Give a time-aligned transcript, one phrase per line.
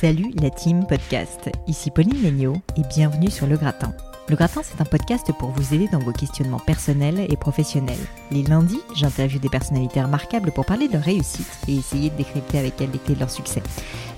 [0.00, 3.94] Salut la team podcast, ici Pauline Legnaud et bienvenue sur Le Gratin.
[4.26, 7.98] Le Gratin, c'est un podcast pour vous aider dans vos questionnements personnels et professionnels.
[8.30, 12.58] Les lundis, j'interviewe des personnalités remarquables pour parler de leur réussite et essayer de décrypter
[12.58, 13.62] avec elles les clés de leur succès.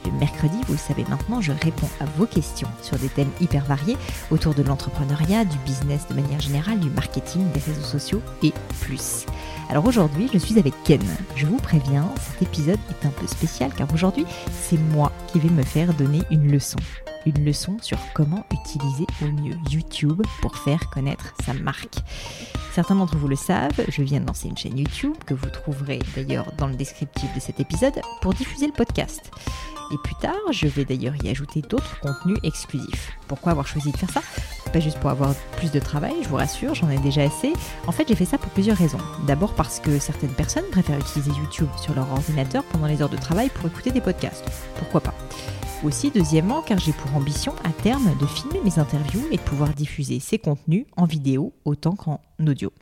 [0.05, 3.65] Le mercredi, vous le savez maintenant, je réponds à vos questions sur des thèmes hyper
[3.65, 3.97] variés
[4.31, 9.27] autour de l'entrepreneuriat, du business de manière générale, du marketing, des réseaux sociaux et plus.
[9.71, 11.03] Alors aujourd'hui, je suis avec Ken.
[11.35, 15.51] Je vous préviens, cet épisode est un peu spécial car aujourd'hui, c'est moi qui vais
[15.51, 16.79] me faire donner une leçon
[17.27, 21.99] une leçon sur comment utiliser au mieux YouTube pour faire connaître sa marque.
[22.73, 25.99] Certains d'entre vous le savent, je viens de lancer une chaîne YouTube que vous trouverez
[26.15, 29.31] d'ailleurs dans le descriptif de cet épisode pour diffuser le podcast.
[29.93, 33.13] Et plus tard, je vais d'ailleurs y ajouter d'autres contenus exclusifs.
[33.29, 34.21] Pourquoi avoir choisi de faire ça?
[34.73, 37.53] Pas juste pour avoir plus de travail, je vous rassure, j'en ai déjà assez.
[37.87, 38.99] En fait, j'ai fait ça pour plusieurs raisons.
[39.27, 43.17] D'abord parce que certaines personnes préfèrent utiliser YouTube sur leur ordinateur pendant les heures de
[43.17, 44.45] travail pour écouter des podcasts.
[44.77, 45.15] Pourquoi pas?
[45.85, 49.71] Aussi, deuxièmement, car j'ai pour ambition à terme de filmer mes interviews et de pouvoir
[49.71, 52.73] diffuser ces contenus en vidéo autant qu'en audio.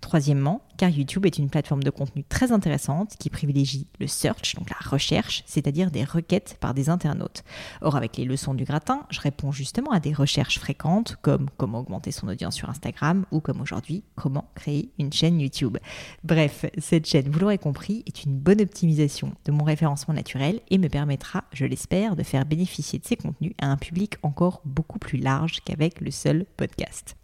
[0.00, 4.68] Troisièmement, car YouTube est une plateforme de contenu très intéressante qui privilégie le search, donc
[4.70, 7.44] la recherche, c'est-à-dire des requêtes par des internautes.
[7.80, 11.80] Or, avec les leçons du gratin, je réponds justement à des recherches fréquentes comme comment
[11.80, 15.78] augmenter son audience sur Instagram ou comme aujourd'hui, comment créer une chaîne YouTube.
[16.24, 20.78] Bref, cette chaîne, vous l'aurez compris, est une bonne optimisation de mon référencement naturel et
[20.78, 24.98] me permettra, je l'espère, de faire bénéficier de ces contenus à un public encore beaucoup
[24.98, 27.16] plus large qu'avec le seul podcast.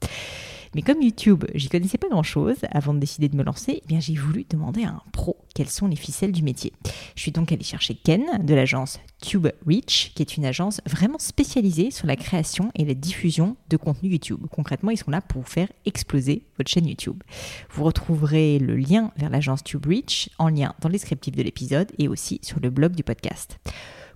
[0.74, 4.00] Mais comme YouTube, j'y connaissais pas grand-chose avant de décider de me lancer, eh bien
[4.00, 6.72] j'ai voulu demander à un pro quelles sont les ficelles du métier.
[7.16, 11.18] Je suis donc allée chercher Ken de l'agence Tube Reach, qui est une agence vraiment
[11.18, 14.46] spécialisée sur la création et la diffusion de contenu YouTube.
[14.50, 17.22] Concrètement, ils sont là pour vous faire exploser votre chaîne YouTube.
[17.70, 21.90] Vous retrouverez le lien vers l'agence Tube Reach en lien dans le descriptif de l'épisode
[21.98, 23.58] et aussi sur le blog du podcast.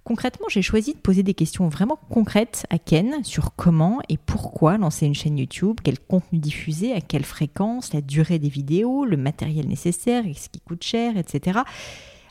[0.05, 4.77] Concrètement, j'ai choisi de poser des questions vraiment concrètes à Ken sur comment et pourquoi
[4.77, 9.17] lancer une chaîne YouTube, quel contenu diffuser, à quelle fréquence, la durée des vidéos, le
[9.17, 11.61] matériel nécessaire, ce qui coûte cher, etc.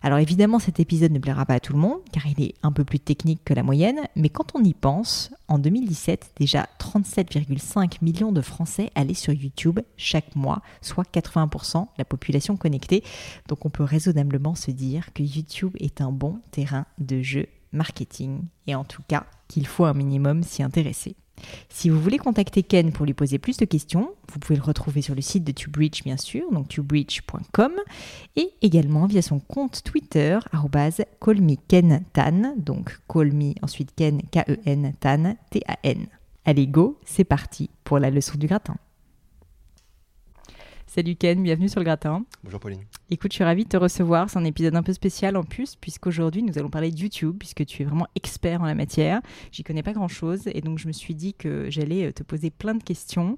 [0.01, 2.73] Alors évidemment, cet épisode ne plaira pas à tout le monde, car il est un
[2.73, 7.99] peu plus technique que la moyenne, mais quand on y pense, en 2017, déjà 37,5
[8.01, 13.03] millions de Français allaient sur YouTube chaque mois, soit 80% de la population connectée.
[13.47, 18.43] Donc on peut raisonnablement se dire que YouTube est un bon terrain de jeu marketing
[18.67, 21.15] et en tout cas qu'il faut un minimum s'y intéresser.
[21.69, 25.01] Si vous voulez contacter Ken pour lui poser plus de questions, vous pouvez le retrouver
[25.01, 27.71] sur le site de TubeReach bien sûr, donc tubreach.com
[28.35, 30.39] et également via son compte Twitter
[31.19, 36.07] callmekentan, donc callme ensuite Ken K-E-N Tan T-A-N.
[36.45, 38.75] Allez go, c'est parti pour la leçon du gratin.
[40.87, 42.25] Salut Ken, bienvenue sur le gratin.
[42.43, 42.83] Bonjour Pauline.
[43.13, 44.29] Écoute, je suis ravie de te recevoir.
[44.29, 47.65] C'est un épisode un peu spécial en plus, puisqu'aujourd'hui nous allons parler de YouTube, puisque
[47.65, 49.19] tu es vraiment expert en la matière.
[49.51, 52.23] J'y connais pas grand chose, et donc je me suis dit que j'allais euh, te
[52.23, 53.35] poser plein de questions.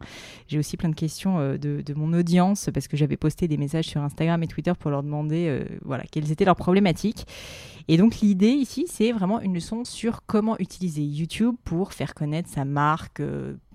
[0.48, 3.86] J'ai aussi plein de questions euh, de, mon audience, parce que j'avais posté des messages
[3.86, 7.26] sur Instagram et Twitter pour leur demander euh, voilà, quelles étaient leurs problématiques.
[7.88, 12.48] Et donc l'idée ici, c'est vraiment une leçon sur comment utiliser YouTube pour faire connaître
[12.48, 13.22] sa marque,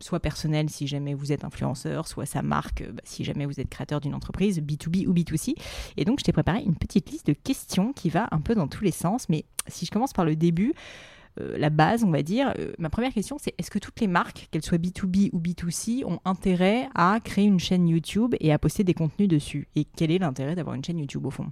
[0.01, 3.69] soit personnelle si jamais vous êtes influenceur, soit sa marque bah, si jamais vous êtes
[3.69, 5.57] créateur d'une entreprise, B2B ou B2C.
[5.97, 8.69] Et donc je t'ai préparé une petite liste de questions qui va un peu dans
[8.69, 9.29] tous les sens.
[9.29, 10.75] Mais si je commence par le début,
[11.41, 12.53] euh, la base, on va dire.
[12.59, 16.05] Euh, ma première question, c'est est-ce que toutes les marques, qu'elles soient B2B ou B2C,
[16.05, 19.69] ont intérêt à créer une chaîne YouTube et à poster des contenus dessus?
[19.77, 21.51] Et quel est l'intérêt d'avoir une chaîne YouTube au fond?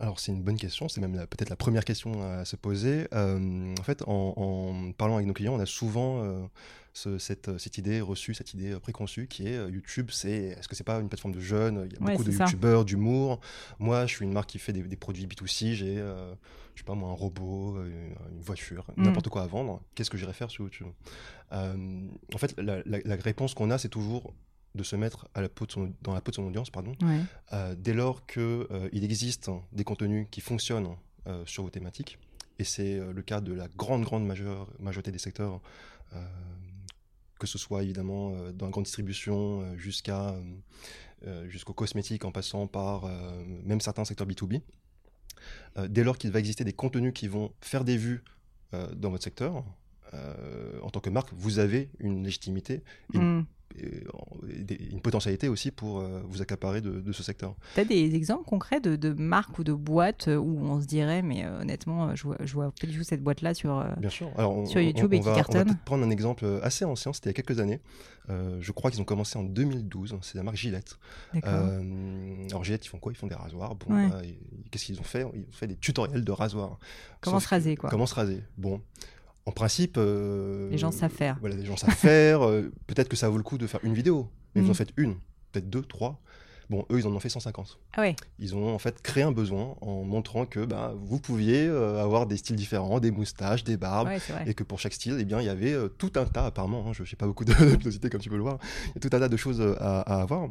[0.00, 3.06] Alors c'est une bonne question, c'est même peut-être la première question à se poser.
[3.12, 8.00] Euh, en fait, en, parlant avec nos clients, on a souvent euh, cette, cette, idée
[8.00, 11.40] reçue, cette idée préconçue qui est YouTube, c'est est-ce que c'est pas une plateforme de
[11.40, 11.86] jeunes?
[11.86, 13.40] Il y a beaucoup de youtubeurs, d'humour.
[13.78, 15.96] Moi, je suis une marque qui fait des, produits B2C, j'ai
[16.74, 19.02] je sais pas moi un robot, une voiture, mm.
[19.02, 19.82] n'importe quoi à vendre.
[19.94, 20.88] Qu'est-ce que j'irais faire sur YouTube?
[21.52, 24.32] En fait, la, la réponse qu'on a, c'est toujours
[24.74, 25.66] de se mettre à la peau
[26.02, 26.92] dans la peau de son audience, pardon,
[27.52, 30.96] euh, dès lors qu'il euh, il existe des contenus qui fonctionnent
[31.26, 32.18] euh, sur vos thématiques,
[32.58, 35.62] et c'est le cas de la grande, grande majorité des secteurs,
[37.38, 40.36] que ce soit évidemment dans la grande distribution jusqu'à
[41.46, 43.06] jusqu'aux cosmétiques en passant par
[43.64, 44.60] même certains secteurs B2B.
[45.88, 48.22] dès lors qu'il va exister des contenus qui vont faire des vues
[48.72, 49.64] dans votre secteur,
[50.12, 52.82] en tant que marque, vous avez une légitimité,
[53.14, 53.46] une,
[53.78, 57.54] une potentialité aussi pour euh, vous accaparer de, ce secteur.
[57.74, 61.22] Tu as des exemples concrets de, marques ou de boîtes euh, où on se dirait,
[61.22, 65.12] mais euh, honnêtement, je vois, je vois pas du tout cette boîte-là sur, sur YouTube
[65.14, 65.68] et qui cartonne.
[65.68, 67.80] On va prendre un exemple assez ancien, c'était il y a quelques années.
[68.28, 70.98] je crois qu'ils ont commencé en 2012, c'est la marque Gillette.
[71.42, 73.12] alors Gillette, ils font quoi?
[73.12, 73.74] Ils font des rasoirs.
[73.74, 74.10] Bon,
[74.70, 75.26] Qu'est-ce qu'ils ont fait?
[75.34, 76.78] Ils ont fait des tutoriels de rasoirs.
[77.20, 77.90] Comment se raser, quoi.
[77.90, 78.42] Comment se raser?
[78.56, 78.80] Bon
[79.46, 79.96] en principe.
[79.98, 81.36] Euh, les gens savent faire.
[81.40, 82.46] Voilà, les gens savent faire.
[82.46, 84.74] Euh, peut-être que ça vaut le coup de faire une vidéo, mais vous en mm.
[84.74, 85.14] faites une,
[85.52, 86.20] peut-être deux, trois.
[86.68, 87.80] Bon, eux, ils en ont fait 150.
[87.94, 88.14] Ah ouais.
[88.38, 92.26] Ils ont en fait créé un besoin en montrant que bah, vous pouviez euh, avoir
[92.26, 94.08] des styles différents, des moustaches, des barbes,
[94.46, 96.92] et que pour chaque style, eh bien, il y avait tout un tas, apparemment, hein,
[96.92, 99.16] je n'ai pas beaucoup de curiosité comme tu peux le voir, il y a tout
[99.16, 100.48] un tas de choses à, à, avoir.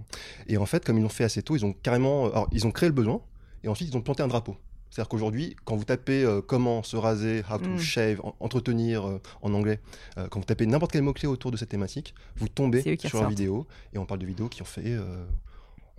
[0.48, 2.72] Et en fait, comme ils l'ont fait assez tôt, ils ont carrément, alors, ils ont
[2.72, 3.22] créé le besoin,
[3.64, 4.58] et ensuite ils ont planté un drapeau.
[4.90, 7.80] C'est-à-dire qu'aujourd'hui, quand vous tapez euh, comment se raser, how to mm.
[7.80, 9.80] shave, entretenir euh, en anglais,
[10.18, 13.30] euh, quand vous tapez n'importe quel mot-clé autour de cette thématique, vous tombez sur la
[13.30, 13.68] vidéo.
[13.94, 14.98] Et on parle de vidéos qui ont fait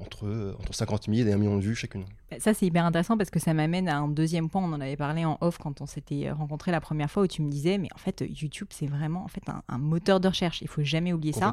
[0.01, 2.05] entre, entre 50 000 et 1 million de vues chacune.
[2.31, 4.63] Bah, ça, c'est hyper intéressant parce que ça m'amène à un deuxième point.
[4.63, 7.43] On en avait parlé en off quand on s'était rencontrés la première fois où tu
[7.43, 10.63] me disais, mais en fait, YouTube, c'est vraiment en fait un, moteur de recherche.
[10.63, 11.53] Il faut jamais oublier ça.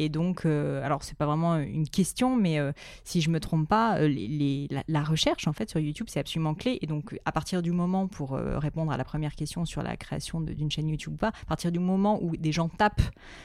[0.00, 2.72] Et donc, euh, alors c'est pas vraiment une question, mais euh,
[3.04, 6.54] si je me trompe pas, euh, les, la, recherche en fait sur YouTube c'est absolument
[6.54, 6.78] clé.
[6.80, 10.40] Et donc, à partir du moment pour répondre à la première question sur la création
[10.40, 13.02] d'une chaîne YouTube ou pas, à partir du moment où des gens tapent,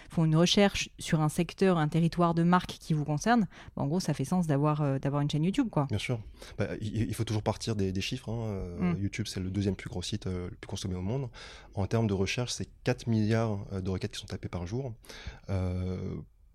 [0.10, 3.88] font une recherche sur un secteur, un territoire de marque qui vous concerne, bah, en
[3.88, 5.86] gros ça fait sens d'avoir d'avoir une chaîne YouTube quoi.
[5.90, 6.20] Bien sûr.
[6.58, 8.30] Bah, il, faut toujours partir des, chiffres.
[8.30, 8.94] Hein.
[8.94, 9.02] Mm.
[9.02, 11.30] YouTube c'est le deuxième plus gros site le plus consommé au monde.
[11.74, 14.94] En termes de recherche, c'est 4 milliards de requêtes qui sont tapées par jour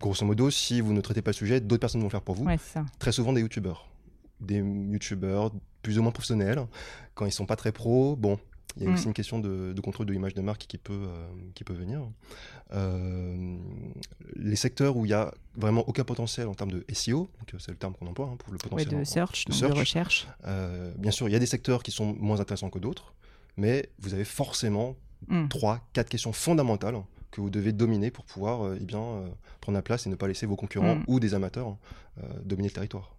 [0.01, 2.35] grosso modo, si vous ne traitez pas le sujet, d'autres personnes vont le faire pour
[2.35, 2.47] vous.
[2.99, 3.87] Très souvent des youtubeurs.
[4.41, 5.53] Des youtubeurs
[5.83, 6.67] plus ou moins professionnels.
[7.15, 8.39] Quand ils sont pas très pros, bon,
[8.77, 9.09] il y a aussi mm.
[9.09, 12.03] une question de, contrôle de l'image de marque qui peut, euh, qui peut venir.
[12.73, 13.57] Euh,
[14.37, 17.71] les secteurs où il n'y a vraiment aucun potentiel en termes de SEO, euh, c'est
[17.71, 20.29] le terme qu'on emploie hein, pour le potentiel de, search, de, recherche.
[20.99, 23.15] bien sûr, il y a des secteurs qui sont moins intéressants que d'autres,
[23.57, 24.97] mais vous avez forcément
[25.29, 25.49] mm.
[25.49, 26.97] trois, quatre questions fondamentales
[27.31, 29.25] que vous devez dominer pour pouvoir eh bien,
[29.61, 31.05] prendre la place et ne pas laisser vos concurrents mm.
[31.07, 31.77] ou des amateurs
[32.45, 33.15] dominer le territoire.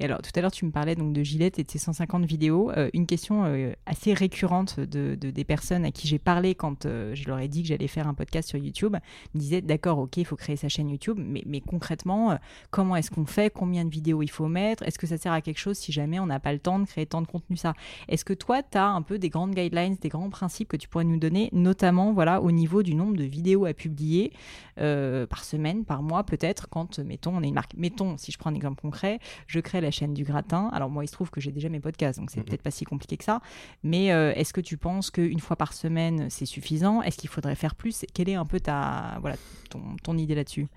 [0.00, 2.24] Et alors, tout à l'heure, tu me parlais donc de Gillette et de ses 150
[2.24, 2.72] vidéos.
[2.72, 7.14] Euh, une question euh, assez récurrente de, des personnes à qui j'ai parlé quand euh,
[7.14, 8.96] je leur ai dit que j'allais faire un podcast sur YouTube
[9.34, 12.36] me disaient D'accord, ok, il faut créer sa chaîne YouTube, mais, mais concrètement,
[12.70, 13.52] comment est-ce qu'on fait?
[13.52, 14.82] Combien de vidéos il faut mettre?
[14.82, 16.86] Est-ce que ça sert à quelque chose si jamais on n'a pas le temps de
[16.86, 17.56] créer tant de contenu?
[17.56, 17.74] Ça
[18.08, 20.88] Est-ce que toi, tu as un peu des grandes guidelines, des grands principes que tu
[20.88, 24.32] pourrais nous donner, notamment voilà, au niveau du nombre de vidéos à publier
[24.76, 27.74] par semaine, par mois, peut-être, quand, mettons, on est une marque.
[27.76, 30.68] Mettons, si je prends un exemple concret, je crée la chaîne du gratin.
[30.72, 32.46] Alors moi, il se trouve que j'ai déjà mes podcasts, donc c'est mhm.
[32.46, 33.40] peut-être pas si compliqué que ça.
[33.82, 37.02] Mais euh, est-ce que tu penses qu'une fois par semaine, c'est suffisant?
[37.02, 38.04] Est-ce qu'il faudrait faire plus?
[38.14, 39.36] Quelle est un peu ta, voilà,
[39.70, 40.68] ton, idée là-dessus?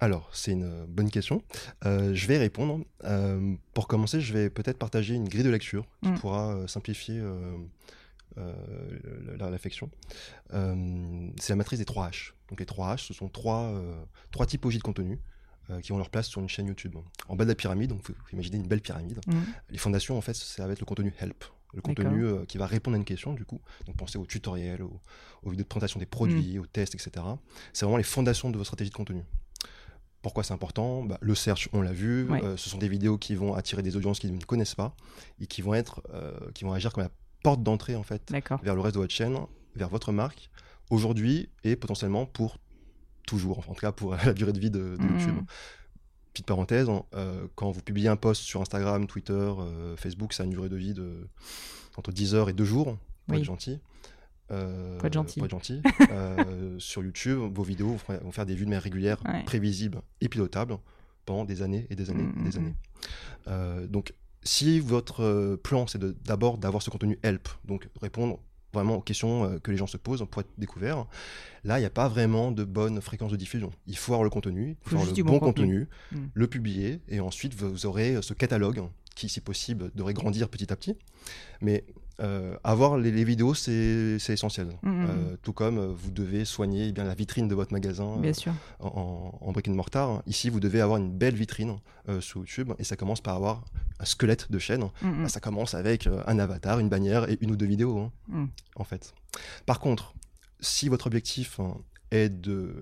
[0.00, 1.42] Alors, c'est une bonne question.
[1.84, 2.84] Euh, je vais répondre.
[3.04, 6.18] Euh, pour commencer, je vais peut-être partager une grille de lecture qui mm.
[6.18, 7.20] pourra simplifier
[8.36, 9.90] la réflexion.
[10.50, 12.32] c'est la matrice des 3 H.
[12.48, 13.72] Donc les 3 H, ce sont trois,
[14.30, 15.18] trois typologies de contenu.
[15.70, 16.96] Euh, qui ont leur place sur une chaîne YouTube.
[17.28, 19.20] En bas de la pyramide, donc vous imaginez une belle pyramide.
[19.26, 19.40] Mm.
[19.68, 21.44] Les fondations, en fait, ça va être le contenu help,
[21.74, 23.60] le contenu euh, qui va répondre à une question, du coup.
[23.84, 25.00] Donc pensez aux tutoriels, aux,
[25.44, 26.60] vidéos de présentation des produits, mm.
[26.60, 27.10] aux tests, etc.
[27.74, 29.22] C'est vraiment les fondations de votre stratégie de contenu.
[30.22, 31.04] Pourquoi c'est important?
[31.04, 33.94] Bah, Le search, on l'a vu, euh, ce sont des vidéos qui vont attirer des
[33.94, 34.96] audiences qui ne connaissent pas
[35.38, 36.02] et qui vont être,
[36.54, 37.10] qui vont agir comme la
[37.42, 39.36] porte d'entrée en fait vers le reste de votre chaîne,
[39.76, 40.50] vers votre marque
[40.90, 42.58] aujourd'hui et potentiellement pour
[43.26, 45.18] toujours, en tout cas pour la durée de vie de, mm.
[45.18, 45.36] YouTube.
[46.32, 50.42] Petite parenthèse, hein, euh, quand vous publiez un post sur Instagram, Twitter, euh, Facebook, ça
[50.42, 51.26] a une durée de vie de
[51.96, 53.80] entre 10 heures et 2 jours, pour être gentil.
[54.50, 55.42] Euh, être gentil.
[55.48, 55.82] gentil.
[56.78, 60.78] sur YouTube, vos vidéos vont faire des vues de manière régulière, prévisibles et pilotables
[61.26, 63.86] pendant des années et des années et des mm, mm, années.
[63.88, 68.40] donc, si votre plan, c'est d'abord d'avoir ce contenu help, donc répondre
[68.72, 71.06] vraiment aux questions que les gens se posent pour être découverts,
[71.64, 73.70] là, il n'y a pas vraiment de bonne fréquence de diffusion.
[73.86, 76.26] Il faut avoir le contenu, il faut avoir le bon, contenu, hmm.
[76.34, 78.82] le publier, et ensuite vous aurez ce catalogue
[79.14, 80.96] qui, si possible, devrait grandir petit à petit.
[81.60, 81.84] Mais
[82.20, 84.68] euh, avoir les, vidéos, c'est essentiel.
[84.82, 85.36] Mm, mm, euh, mm.
[85.42, 88.20] tout comme euh, vous devez soigner eh bien, la vitrine de votre magasin
[88.80, 90.22] En, en, brick and mortar.
[90.26, 91.78] Ici, vous devez avoir une belle vitrine
[92.20, 93.64] sur YouTube et ça commence par avoir
[94.00, 94.88] un squelette de chaîne.
[95.02, 98.84] Bah, ça commence avec un avatar, une bannière et une ou deux vidéos, hein, en
[98.84, 99.14] fait.
[99.66, 100.14] Par contre,
[100.60, 101.76] si votre objectif hein,
[102.10, 102.72] est de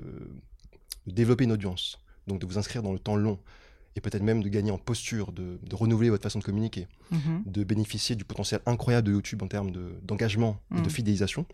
[1.07, 3.39] développer une audience, donc de vous inscrire dans le temps long,
[3.97, 7.43] et peut-être même de gagner en posture, de, renouveler votre façon de communiquer, mhm.
[7.47, 9.73] de bénéficier du potentiel incroyable de YouTube en termes
[10.03, 10.91] d'engagement et de mhm.
[10.91, 11.47] fidélisation,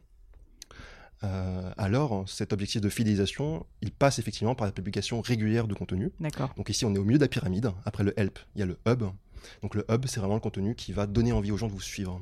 [1.25, 6.11] euh, alors cet objectif de fidélisation, il passe effectivement par la publication régulière de contenu.
[6.57, 7.71] Donc ici, on est au milieu de la pyramide.
[7.85, 9.05] Après le help, il y a le hub.
[9.63, 11.81] Donc le hub, c'est vraiment le contenu qui va donner envie aux gens de vous
[11.81, 12.21] suivre.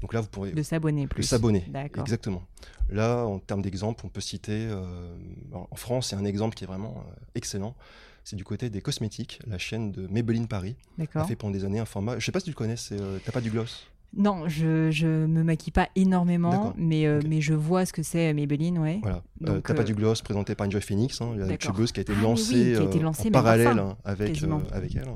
[0.00, 0.52] Donc là, vous pourrez...
[0.52, 1.22] De s'abonner plus.
[1.22, 1.64] De s'abonner,
[1.98, 2.42] exactement.
[2.88, 4.66] Là, en termes d'exemple, on peut citer...
[4.68, 5.16] Euh,
[5.52, 7.76] en France, c'est un exemple qui est vraiment euh, excellent
[8.24, 9.40] c'est du côté des cosmétiques.
[9.46, 10.76] La chaîne de Maybelline Paris
[11.14, 12.18] a fait pendant des années un format.
[12.18, 13.86] Je sais pas si tu le connais, euh, t'as pas du gloss?
[14.16, 18.30] Non, je, je me maquille pas énormément, mais, euh, mais je vois ce que c'est
[18.30, 18.98] euh, Maybelline, ouais.
[19.02, 19.22] Voilà.
[19.62, 22.22] t'as pas du gloss présenté par Enjoy Phoenix, hein, la youtubeuse qui a été ah
[22.22, 25.06] lancée, en parallèle hein, avec, avec elle.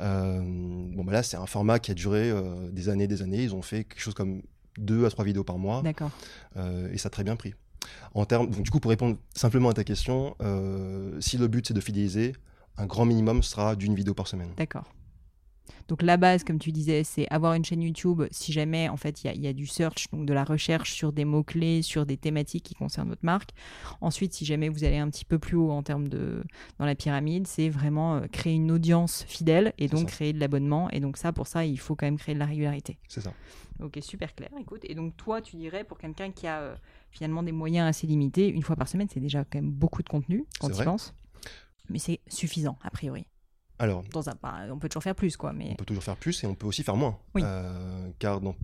[0.00, 2.32] bon, bah là, c'est un format qui a duré
[2.72, 3.42] des années, des années.
[3.42, 4.40] Ils ont fait quelque chose comme
[4.78, 5.82] deux à trois vidéos par mois.
[5.82, 6.10] D'accord.
[6.56, 7.54] et ça a très bien pris.
[8.14, 11.74] En termes, du coup, pour répondre simplement à ta question, euh, si le but c'est
[11.74, 12.34] de fidéliser,
[12.78, 14.50] un grand minimum sera d'une vidéo par semaine.
[14.56, 14.84] D'accord.
[15.88, 19.24] Donc la base, comme tu disais, c'est avoir une chaîne YouTube si jamais en fait
[19.24, 22.64] il y, a du search, donc de la recherche sur des mots-clés, sur des thématiques
[22.64, 23.50] qui concernent votre marque.
[24.00, 26.42] Ensuite, si jamais vous allez un petit peu plus haut en termes de
[26.78, 30.90] dans la pyramide, c'est vraiment euh, créer une audience fidèle et donc créer de l'abonnement.
[30.90, 32.98] Et donc ça, pour ça, il faut quand même créer de la régularité.
[33.08, 33.32] C'est ça.
[33.80, 34.50] Ok, super clair.
[34.58, 36.76] Écoute, et donc toi, tu dirais pour quelqu'un qui a euh,
[37.10, 40.08] finalement des moyens assez limités, une fois par semaine, c'est déjà quand même beaucoup de
[40.08, 41.14] contenu quand tu penses.
[41.88, 43.26] Mais c'est suffisant, a priori.
[43.78, 44.34] Alors, dans un,
[44.70, 45.52] on peut toujours faire plus, quoi.
[45.52, 45.68] Mais...
[45.72, 47.18] On peut toujours faire plus et on peut aussi faire moins.
[47.36, 48.54] Euh, car dans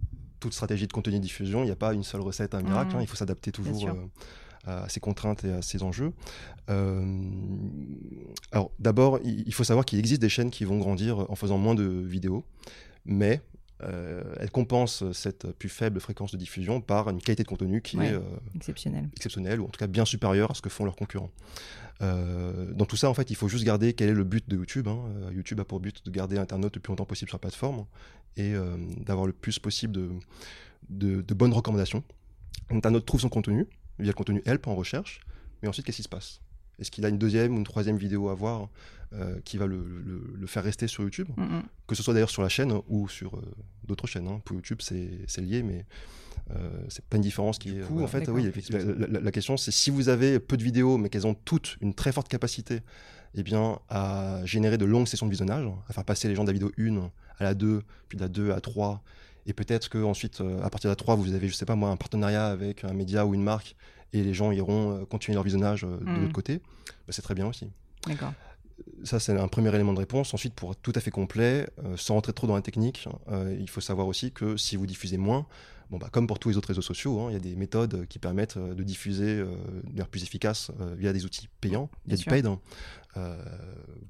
[0.41, 2.95] toute stratégie de contenu diffusion, il n'y a pas une seule recette, un miracle.
[2.95, 2.99] Mmh.
[2.99, 3.03] Hein.
[3.03, 6.13] il faut s'adapter toujours euh, à ses contraintes et à ses enjeux.
[6.71, 7.21] Euh,
[8.53, 11.75] alors, d'abord, il faut savoir qu'il existe des chaînes qui vont grandir en faisant moins
[11.75, 12.45] de vidéos,
[13.05, 13.41] mais
[14.39, 18.15] elles compensent cette plus faible fréquence de diffusion par une qualité de contenu qui est
[18.55, 19.09] exceptionnelle.
[19.17, 21.33] exceptionnelle, ou en tout cas bien supérieure à ce que font leurs concurrents.
[22.03, 24.57] Euh, dans tout ça, en fait, il faut juste garder quel est le but de
[24.57, 24.89] YouTube.
[24.89, 24.99] Hein.
[25.09, 27.87] Euh, YouTube a pour but de garder l'internaute le plus longtemps possible sur la plateforme
[28.37, 29.99] et euh, d'avoir le plus possible
[30.89, 32.03] de, bonnes recommandations.
[32.71, 33.67] L'internaute trouve son contenu
[33.99, 35.21] via le contenu help en recherche,
[35.63, 36.41] mais ensuite, qu'est-ce qui se passe?
[36.79, 38.69] Est-ce qu'il a une deuxième ou une troisième vidéo à voir
[39.45, 39.85] qui va le,
[40.41, 41.29] le, faire rester sur YouTube
[41.87, 43.43] Que ce soit d'ailleurs sur la chaîne ou sur
[43.85, 44.27] d'autres chaînes.
[44.27, 44.41] Hein.
[44.45, 45.85] Pour YouTube, c'est lié, mais
[46.51, 47.85] euh, c'est pas une différence qui est.
[47.85, 48.51] en fait, oui,
[49.09, 52.13] la, question, c'est si vous avez peu de vidéos, mais qu'elles ont toutes une très
[52.13, 52.81] forte capacité
[53.35, 56.49] eh bien, à générer de longues sessions de visionnage, à faire passer les gens de
[56.49, 59.03] la vidéo 1 à la 2, puis de la 2 à 3,
[59.47, 61.91] et peut-être qu'ensuite, euh, à partir de la 3, vous avez, je sais pas moi,
[61.91, 63.75] un partenariat avec un média ou une marque,
[64.13, 66.21] et les gens iront euh, continuer leur visionnage de mmh.
[66.21, 67.69] l'autre côté, bah, c'est très bien aussi.
[68.07, 68.33] D'accord
[69.05, 70.35] ça, c'est un premier élément de réponse.
[70.35, 73.83] Ensuite, pour être tout à fait complet, sans rentrer trop dans la technique, il faut
[73.83, 75.47] savoir aussi que si vous diffusez moins,
[75.93, 78.07] Bon, bah, comme pour tous les autres réseaux sociaux, hein, il y a des méthodes
[78.09, 79.45] qui permettent euh, de diffuser euh,
[79.85, 81.91] de manière plus efficace euh, via des outils payants.
[82.07, 82.49] Il y a du paid,
[83.15, 83.37] hein.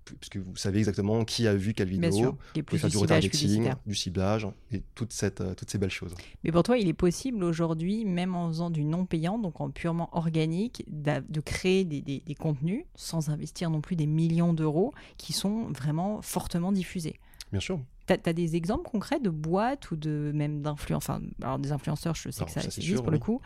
[0.05, 2.39] puisque vous savez exactement qui a vu quelle vidéo.
[2.55, 6.15] Vous pouvez faire du retargeting, du ciblage et toute cette, toutes ces belles choses.
[6.45, 9.71] Mais pour toi, il est possible aujourd'hui, même en faisant du non payant, donc en
[9.71, 14.93] purement organique, de créer des, des, des contenus sans investir non plus des millions d'euros
[15.17, 17.17] qui sont vraiment fortement diffusés?
[17.51, 17.81] Bien sûr.
[18.17, 22.15] Tu as, des exemples concrets de boîtes ou de même d'influenceurs Enfin, alors des influenceurs,
[22.15, 23.41] je sais que ça, existe pour le coup.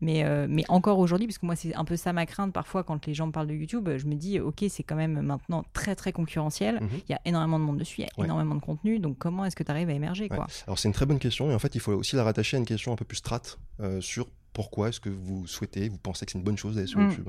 [0.00, 2.84] Mais, euh, mais encore aujourd'hui, parce que moi, c'est un peu ça ma crainte parfois
[2.84, 5.64] quand les gens me parlent de YouTube, je me dis, OK, c'est quand même maintenant
[5.72, 6.80] très, très concurrentiel.
[6.80, 6.88] Mhm.
[7.08, 8.98] Il y a énormément de monde dessus, il y a énormément de contenu.
[8.98, 10.46] Donc, comment est-ce que tu arrives à émerger quoi?
[10.66, 11.50] Alors, c'est une très bonne question.
[11.50, 13.58] Et en fait, il faut aussi la rattacher à une question un peu plus strate
[13.80, 16.86] euh, sur pourquoi est-ce que vous souhaitez, vous pensez que c'est une bonne chose d'aller
[16.86, 17.08] sur mm.
[17.08, 17.28] YouTube?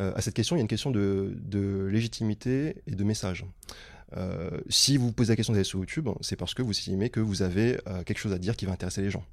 [0.00, 3.44] Euh, À cette question, il y a une question de, de légitimité et de message.
[4.16, 7.20] Euh, si vous posez la question d'aller sur YouTube, c'est parce que vous estimez que
[7.20, 9.24] vous avez euh, quelque chose à dire qui va intéresser les gens.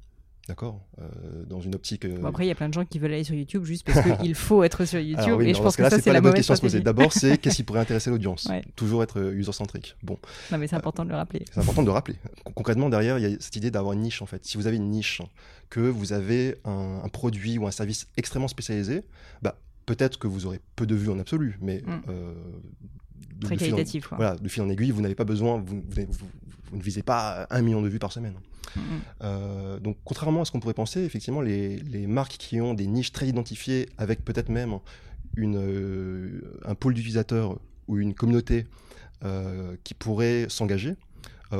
[0.47, 0.81] D'accord?
[0.99, 2.07] Euh, Dans une optique.
[2.25, 4.33] après, il y a plein de gens qui veulent aller sur YouTube juste parce qu'il
[4.35, 5.41] faut être sur YouTube.
[5.41, 6.79] et je pense que ça, c'est la, bonne question à se poser.
[6.79, 8.47] D'abord, c'est qu'est-ce qui pourrait intéresser l'audience?
[8.75, 9.95] Toujours être user-centrique.
[10.01, 10.17] Bon.
[10.51, 11.45] Non, mais c'est important de le rappeler.
[11.51, 12.15] C'est important de le rappeler.
[12.55, 14.43] Concrètement, derrière, il y a cette idée d'avoir une niche, en fait.
[14.45, 15.21] Si vous avez une niche,
[15.69, 19.03] que vous avez un, produit ou un service extrêmement spécialisé,
[19.43, 21.83] bah, peut-être que vous aurez peu de vues en absolu, mais.
[21.85, 22.13] Mm
[23.41, 24.09] très qualitatif.
[24.15, 25.81] voilà, de fil en aiguille, vous n'avez pas besoin, vous,
[26.71, 28.35] vous ne visez pas un million de vues par semaine.
[28.75, 28.81] Mhm.
[29.23, 32.85] Euh, donc, contrairement à ce qu'on pourrait penser, effectivement, les, les marques qui ont des
[32.87, 34.77] niches très identifiées, avec peut-être même
[35.35, 37.57] une, euh, un pôle d'utilisateurs
[37.87, 38.65] ou une communauté
[39.23, 40.95] euh, qui pourrait s'engager,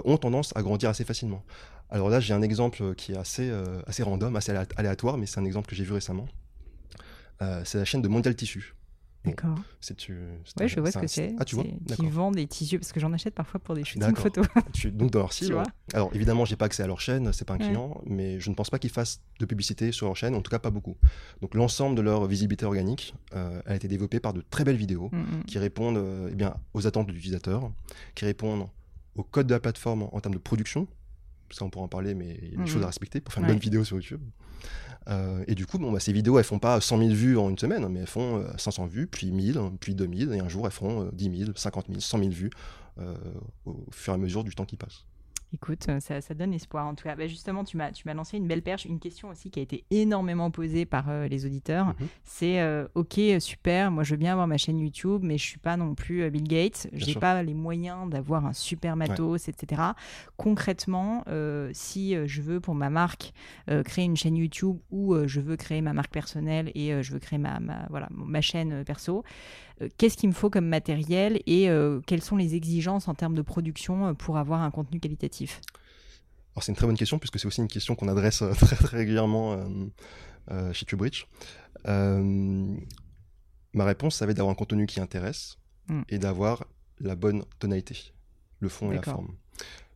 [0.05, 1.43] ont tendance à grandir assez facilement.
[1.89, 3.51] Alors là, j'ai un exemple qui est assez,
[3.87, 6.27] assez random, assez alé- aléatoire, mais c'est un exemple que j'ai vu récemment.
[7.63, 8.75] C'est la chaîne de Mondial Tissu.
[9.29, 9.57] D'accord.
[9.97, 10.13] Tu.
[10.59, 11.35] Ouais, je vois ce que c'est.
[11.39, 11.63] Ah, tu vois
[11.95, 14.23] Qui vendent des tissus, parce que j'en achète parfois pour des shootings D'accord.
[14.23, 14.45] photos.
[14.93, 15.53] Donc dans leur cible.
[15.53, 17.65] vois Alors évidemment, j'ai pas accès à leur chaîne, c'est pas un Ouais.
[17.65, 20.51] client, mais je ne pense pas qu'ils fassent de publicité sur leur chaîne, en tout
[20.51, 20.95] cas pas beaucoup.
[21.41, 25.09] Donc l'ensemble de leur visibilité organique euh, a été développé par de très belles vidéos
[25.11, 25.43] Mhm.
[25.47, 27.71] qui répondent euh, eh bien, aux attentes de l'utilisateur,
[28.15, 28.67] qui répondent
[29.15, 30.87] au code de la plateforme en, en termes de production.
[31.51, 32.67] Ça, on pourra en parler, mais il y a des Mhm.
[32.67, 33.53] choses à respecter pour faire une Ouais.
[33.55, 34.21] bonne vidéo sur YouTube.
[35.07, 37.49] Euh, et du coup, bon, bah, ces vidéos, elles font pas 100 000 vues en
[37.49, 40.67] une semaine, mais elles font euh, 500 vues, puis 1000, puis 2000, et un jour,
[40.67, 42.49] elles euh, 10 000, 50 000, 100 000 vues
[42.99, 43.15] euh,
[43.65, 45.05] au fur et à mesure du temps qui passe.
[45.51, 47.15] Écoute, euh, ça, ça donne espoir en tout cas.
[47.15, 48.85] Bah, justement, tu m'as, tu m'as lancé une belle perche.
[48.85, 51.87] Une question aussi qui a été énormément posée par euh, les auditeurs.
[51.87, 52.07] Mhm.
[52.23, 55.57] C'est euh, ok, super, moi je veux bien avoir ma chaîne YouTube, mais je suis
[55.57, 56.87] pas non plus euh, Bill Gates.
[56.93, 57.19] J'ai sûr.
[57.19, 59.81] pas les moyens d'avoir un super matos, etc.
[60.37, 61.23] Concrètement,
[61.73, 63.33] si je veux pour ma marque
[63.85, 67.39] créer une chaîne YouTube ou je veux créer ma marque personnelle et je veux créer
[67.39, 69.23] ma, ma- voilà, ma chaîne perso,
[69.97, 73.41] qu'est-ce qu'il me faut comme matériel et euh, quelles sont les exigences en termes de
[73.41, 75.61] production euh, pour avoir un contenu qualitatif?
[76.55, 78.75] Alors c'est une très bonne question puisque c'est aussi une question qu'on adresse euh, très,
[78.75, 79.65] très régulièrement euh,
[80.51, 81.27] euh, chez TubeRich.
[81.87, 82.75] Euh,
[83.73, 85.59] ma réponse, ça va être d'avoir un contenu qui intéresse
[85.89, 86.01] Mm.
[86.09, 86.65] et d'avoir
[86.99, 88.13] la bonne tonalité,
[88.59, 89.35] le fond et la forme.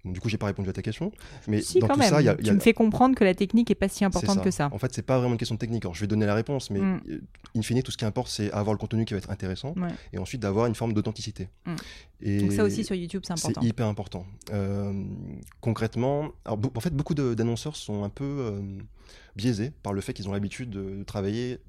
[0.06, 1.12] Donc, du coup, j'ai pas répondu à ta question,
[1.48, 2.10] mais Si, dans quand tout même.
[2.10, 4.04] ça, il y a, y Tu me fais comprendre que la technique est pas si
[4.04, 4.70] importante que ça.
[4.74, 5.86] En fait, c'est pas vraiment une question de technique.
[5.86, 7.02] Alors, je vais donner la réponse, mais Mm.
[7.10, 7.22] euh,
[7.56, 9.90] in fine, tout ce qui importe, c'est avoir le contenu qui va être intéressant Ouais.
[10.12, 11.48] et ensuite d'avoir une forme d'authenticité.
[11.66, 11.76] Mm.
[12.22, 13.62] Et Donc ça aussi sur YouTube, c'est important.
[13.62, 14.26] c'est hyper important.
[14.52, 14.92] Euh,
[15.62, 18.62] concrètement, alors, en fait, beaucoup d'annonceurs sont un peu euh,
[19.36, 21.60] biaisés par le fait qu'ils ont l'habitude de travailler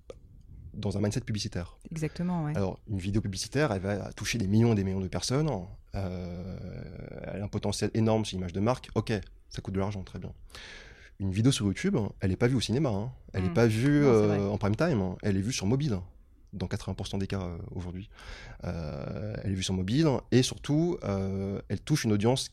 [0.77, 1.77] dans un mindset publicitaire.
[1.91, 2.57] Exactement, ouais.
[2.57, 5.49] Alors, une vidéo publicitaire, elle va toucher des millions et des millions de personnes.
[5.95, 6.57] euh,
[7.33, 8.89] elle a un potentiel énorme sur l'image de marque.
[8.95, 9.13] Ok,
[9.49, 10.33] ça coûte de l'argent, très bien.
[11.21, 12.89] Une vidéo sur YouTube, elle n'est pas vue au cinéma.
[12.91, 13.13] hein.
[13.33, 13.55] Elle n'est Mm.
[13.55, 15.01] pas vue Non, euh, en prime time.
[15.01, 15.17] hein.
[15.23, 15.99] Elle est vue sur mobile,
[16.53, 18.11] dans 80% des cas euh, aujourd'hui.
[18.65, 22.51] Euh, elle est vue sur mobile et surtout, euh, elle touche une audience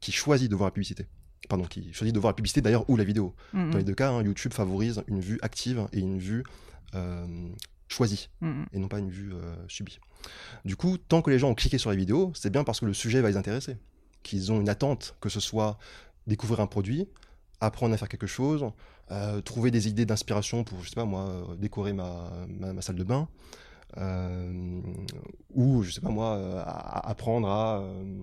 [0.00, 1.06] qui choisit de voir la publicité.
[1.48, 3.34] Pardon, qui choisit de voir la publicité d'ailleurs ou la vidéo.
[3.52, 6.42] Mm, Dans les mm, deux cas, hein, YouTube favorise une vue active et une vue
[7.88, 8.66] choisie mm, mm.
[8.72, 9.98] et non pas une vue euh, subie.
[10.64, 12.86] Du coup, tant que les gens ont cliqué sur la vidéo, c'est bien parce que
[12.86, 13.76] le sujet va les intéresser,
[14.22, 15.78] qu'ils ont une attente, que ce soit
[16.26, 17.08] découvrir un produit,
[17.60, 18.64] apprendre à faire quelque chose,
[19.10, 22.82] euh, trouver des idées d'inspiration pour, je sais pas moi, euh, décorer ma, ma, ma
[22.82, 23.28] salle de bain,
[23.98, 24.80] euh,
[25.50, 28.22] ou, je sais pas moi, euh, à- apprendre à, euh,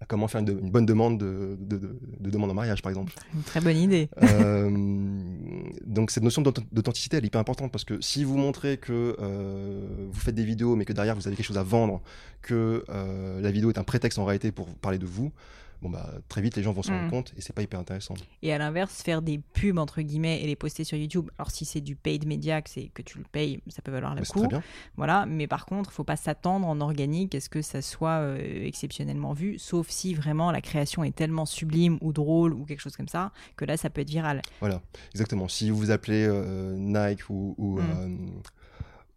[0.00, 3.12] à comment faire une, bonne demande de, de- de- de demande en mariage, par exemple.
[3.34, 4.08] Une très bonne idée.
[4.22, 4.70] Euh,
[5.86, 9.16] donc cette notion d'auth- d'authenticité, elle est hyper importante parce que si vous montrez que
[9.20, 12.00] euh, vous faites des vidéos mais que derrière vous avez quelque chose à vendre,
[12.42, 15.32] que euh, la vidéo est un prétexte en réalité pour parler de vous,
[15.82, 16.90] bon bah très vite les gens vont Mm.
[16.90, 18.14] rendre compte et c'est pas hyper intéressant.
[18.42, 21.30] Et à l'inverse, faire des pubs entre guillemets et les poster sur YouTube.
[21.38, 24.14] Alors si c'est du paid media, que c'est que tu le payes, ça peut valoir
[24.14, 24.40] le c'est coup.
[24.40, 24.62] très bien.
[24.96, 28.64] Voilà, mais par contre, faut pas s'attendre en organique à ce que ça soit euh,
[28.66, 32.96] exceptionnellement vu, sauf si vraiment la création est tellement sublime ou drôle ou quelque chose
[32.96, 34.42] comme ça que là, ça peut être viral.
[34.60, 34.80] Voilà,
[35.14, 35.48] exactement.
[35.48, 37.90] Si vous vous appelez euh, Nike ou, ou, Mm.
[37.90, 38.16] euh,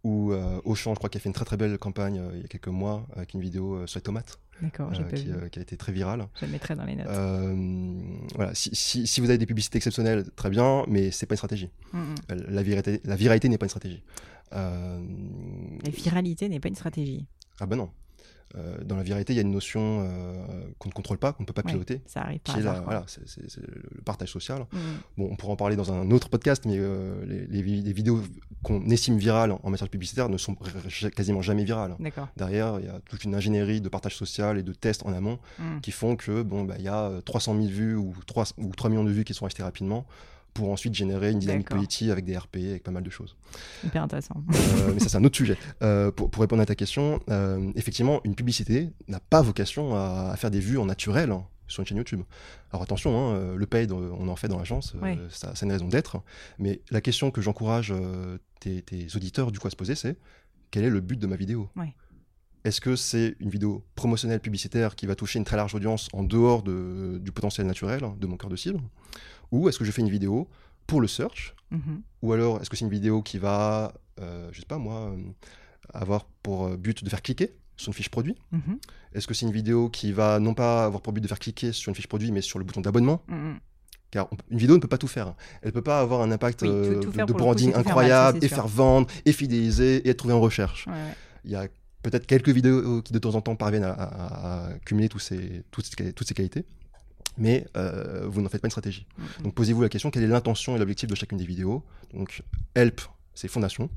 [0.04, 2.42] ou euh, Auchan, je crois qu'il a fait une très très belle campagne euh, il
[2.42, 4.38] y a quelques mois avec une vidéo euh, sur les tomates
[5.16, 6.28] qui, qui a été très virale.
[6.40, 7.08] Je le mettrai dans les notes.
[8.36, 11.38] Voilà, si, si- si vous avez des publicités exceptionnelles, très bien, mais c'est pas une
[11.38, 11.70] stratégie.
[11.94, 12.16] Mm, mm.
[12.50, 14.04] La viralité, la viralité n'est pas une stratégie.
[14.52, 17.26] La viralité n'est pas une stratégie.
[17.60, 17.90] ah ben non.
[18.56, 20.46] Euh, dans la viralité, il y a une notion euh,
[20.78, 22.64] qu'on ne contrôle pas, qu'on ne peut pas Ouais, piloter, ça arrive par qui est
[22.64, 22.84] la- hasard.
[22.84, 22.94] quoi.
[22.94, 24.60] voilà, c'est c'est- c'est le partage social.
[24.72, 24.82] Mm, mm.
[25.18, 27.94] Bon, on pourra en parler dans un autre podcast, mais euh, les, les vi- les
[27.94, 28.22] vidéos
[28.62, 31.96] qu'on estime virales en message publicitaire ne sont r- quasiment jamais virales.
[32.00, 32.28] D'accord.
[32.38, 35.40] Derrière, il y a toute une ingénierie de partage social et de tests en amont
[35.60, 35.80] Mm.
[35.82, 38.72] qui font que bon, bah, il y a euh, 300 000 vues ou 3, ou
[38.76, 40.06] 3 millions de vues qui sont achetées rapidement
[40.54, 43.36] pour ensuite générer une dynamique politique avec des RP, avec pas mal de choses.
[43.84, 44.44] Hyper intéressant.
[44.54, 45.58] Euh, mais ça, c'est un autre sujet.
[45.82, 50.30] Euh, pour, pour répondre à ta question, euh, effectivement, une publicité n'a pas vocation à,
[50.32, 52.22] à faire des vues en naturel hein, sur une chaîne YouTube.
[52.72, 55.18] Alors attention, hein, le paid, on en fait dans l'agence, Oui.
[55.30, 56.22] ça, ça a une raison d'être.
[56.60, 57.94] Mais la question que j'encourage
[58.60, 60.18] tes, tes auditeurs du coup à se poser, c'est
[60.72, 61.70] quel est le but de ma vidéo?
[61.76, 61.88] Oui.
[62.64, 66.24] Est-ce que c'est une vidéo promotionnelle publicitaire qui va toucher une très large audience en
[66.24, 68.80] dehors de- du potentiel naturel de mon cœur de cible?
[69.52, 70.48] Ou est-ce que je fais une vidéo
[70.88, 71.56] pour le search?
[71.72, 72.04] Mhm.
[72.22, 75.18] ou alors, est-ce que c'est une vidéo qui va, euh, je sais pas moi, euh,
[75.94, 78.36] avoir pour euh, but de faire cliquer sur une fiche produit?
[78.52, 78.78] Mhm.
[79.14, 81.72] Est-ce que c'est une vidéo qui va non pas avoir pour but de faire cliquer
[81.72, 83.24] sur une fiche produit, mais sur le bouton d'abonnement?
[83.28, 83.60] Mhm.
[84.12, 85.34] Car une vidéo ne peut pas tout faire.
[85.64, 88.68] Elle peut pas avoir un impact Oui, tout- euh, de- coup, branding incroyable, et faire
[88.68, 90.86] vendre, et fidéliser, et être trouvé en recherche.
[90.86, 91.16] Ouais, ouais.
[91.46, 91.68] Il y a
[92.04, 95.64] peut-être quelques vidéos qui de temps en temps parviennent à, à- à cumuler tous ces,
[95.72, 96.66] toutes, ces, toutes ces qualités,
[97.38, 99.06] mais euh, vous n'en faites pas une stratégie.
[99.18, 99.44] Mhm.
[99.46, 101.84] Donc posez-vous la question, quelle est l'intention et l'objectif de chacune des vidéos?
[102.14, 102.44] Donc
[102.76, 103.02] help,
[103.34, 103.90] c'est fondation,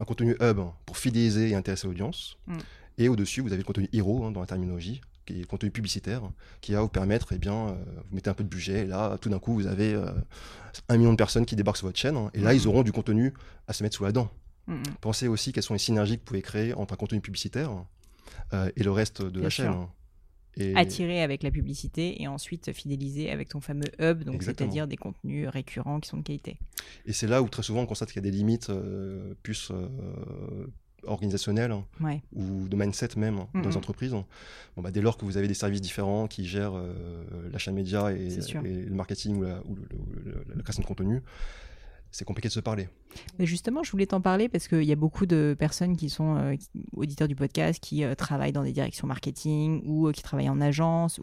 [0.00, 2.58] un contenu hub pour fidéliser et intéresser l'audience, Mm.
[2.98, 5.70] et au-dessus vous avez le contenu hero hein, dans la terminologie, qui est le contenu
[5.70, 6.22] publicitaire,
[6.60, 7.74] qui va vous permettre, eh bien, euh,
[8.08, 10.06] vous mettez un peu de budget, et là tout d'un coup vous avez euh,
[10.88, 12.56] un million de personnes qui débarquent sur votre chaîne, hein, et là Mhm.
[12.60, 13.32] ils auront du contenu
[13.68, 14.30] à se mettre sous la dent.
[14.66, 14.82] Mhm.
[15.00, 17.70] Pensez aussi quelles sont les synergies que vous pouvez créer entre un contenu publicitaire
[18.52, 19.64] euh, et le reste de Bien la sûr.
[19.64, 19.72] chaîne.
[19.74, 19.90] hein.
[20.58, 24.96] Et Attirer avec la publicité et ensuite fidéliser avec ton fameux hub, donc c'est-à-dire des
[24.96, 26.58] contenus récurrents qui sont de qualité.
[27.04, 29.70] et c'est là où très souvent on constate qu'il y a des limites euh, plus
[29.70, 29.86] euh,
[31.04, 32.22] organisationnelles hein, Ouais.
[32.32, 34.12] ou de mindset même hein, dans les entreprises.
[34.12, 34.24] Bon,
[34.78, 36.94] bah, dès lors que vous avez des services différents qui gèrent euh,
[37.52, 38.30] l'achat média et,
[38.64, 41.20] le marketing ou, la, ou le- le- le- la création de contenu,
[42.10, 42.88] c'est compliqué de se parler.
[43.38, 46.54] Justement, je voulais t'en parler parce qu'il y a beaucoup de personnes qui sont euh,
[46.92, 50.60] auditeurs du podcast qui euh, travaillent dans des directions marketing ou euh, qui travaillent en
[50.60, 51.20] agence.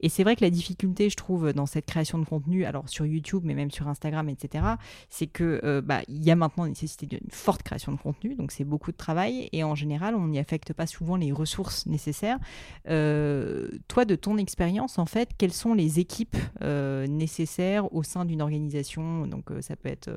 [0.00, 3.06] Et c'est vrai que la difficulté, je trouve, dans cette création de contenu, alors sur
[3.06, 4.64] YouTube, mais même sur Instagram, etc.,
[5.08, 8.90] c'est que bah, y a maintenant nécessité d'une forte création de contenu, donc c'est beaucoup
[8.90, 12.38] de travail et en général, on n'y affecte pas souvent les ressources nécessaires.
[12.84, 19.28] Toi, de ton expérience, en fait, quelles sont les équipes nécessaires au sein d'une organisation?
[19.28, 20.10] Donc, ça peut être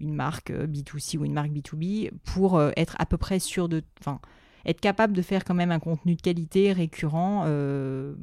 [0.00, 3.68] une marque euh, B2C ou une marque B2B pour euh, être à peu près sûr
[3.68, 3.82] de.
[4.00, 4.20] Enfin,
[4.68, 8.14] être capable de faire quand même un contenu de qualité récurrent euh,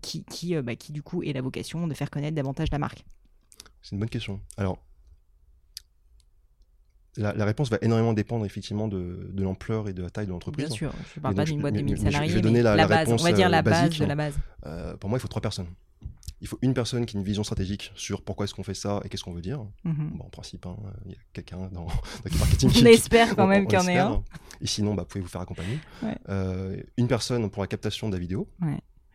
[0.00, 2.78] qui, qui, euh, bah, qui, du coup, est la vocation de faire connaître davantage la
[2.78, 3.04] marque.
[3.82, 4.40] C'est une bonne question.
[4.56, 4.78] Alors,
[7.16, 10.30] la, la réponse va énormément dépendre effectivement de, de l'ampleur et de la taille de
[10.30, 10.66] l'entreprise.
[10.68, 12.40] Bien sûr, je ne parle pas d'une boîte de mais- 1000 mais je- vais salariés,
[12.40, 14.00] donner mais la- la base, réponse, on va dire euh, la base basique.
[14.00, 14.34] de la base.
[14.66, 15.68] Euh, pour moi, il faut trois personnes.
[16.40, 19.00] Il faut une personne qui a une vision stratégique sur pourquoi est-ce qu'on fait ça
[19.04, 19.60] et qu'est-ce qu'on veut dire.
[19.84, 20.12] Mhm.
[20.14, 21.88] Bon, en principe, hein, il y a quelqu'un dans, dans
[22.24, 24.22] le marketing On qui, espère quand on- même qu'il y en ait un.
[24.60, 25.78] Et sinon, bah, pouvez vous faire accompagner.
[26.02, 26.16] Ouais.
[26.28, 28.48] Euh, une personne pour la captation de la vidéo,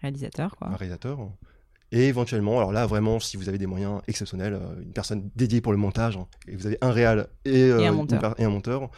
[0.01, 0.67] Réalisateur, quoi.
[0.67, 1.19] un réalisateur.
[1.93, 5.62] Et éventuellement, alors là, vraiment, si vous avez des moyens exceptionnels, euh, une personne dédiée
[5.62, 8.36] pour le montage, hein, et vous avez un réal et, euh, Et un une monteur.
[8.39, 8.89] et un monteur,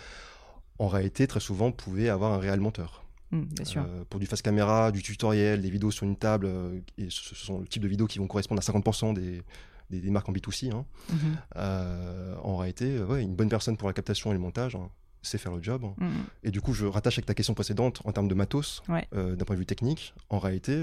[0.80, 3.05] en réalité, très souvent, vous pouvez avoir un réal monteur.
[3.32, 3.82] Bien sûr.
[3.88, 7.36] Euh, pour du face caméra, du tutoriel, des vidéos sur une table, euh, et ce,
[7.36, 9.42] sont le type de vidéos qui vont correspondre à 50% des,
[9.90, 10.72] des, des marques en B2C.
[10.74, 10.86] hein.
[11.12, 11.18] Mhm.
[11.58, 14.90] Euh, en réalité, ouais, une bonne personne pour la captation et le montage, hein,
[15.22, 15.84] c'est faire le job.
[15.98, 16.10] Mhm.
[16.44, 19.08] Et du coup, je rattache avec ta question précédente en termes de matos, Ouais.
[19.12, 20.14] d'un point de vue technique.
[20.30, 20.74] En réalité,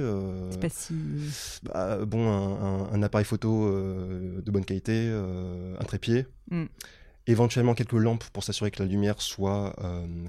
[0.50, 0.94] C'est pas si.
[1.62, 6.26] bah, bon, un, un- un appareil photo de bonne qualité, un trépied,
[7.26, 9.74] éventuellement quelques lampes pour s'assurer que la lumière soit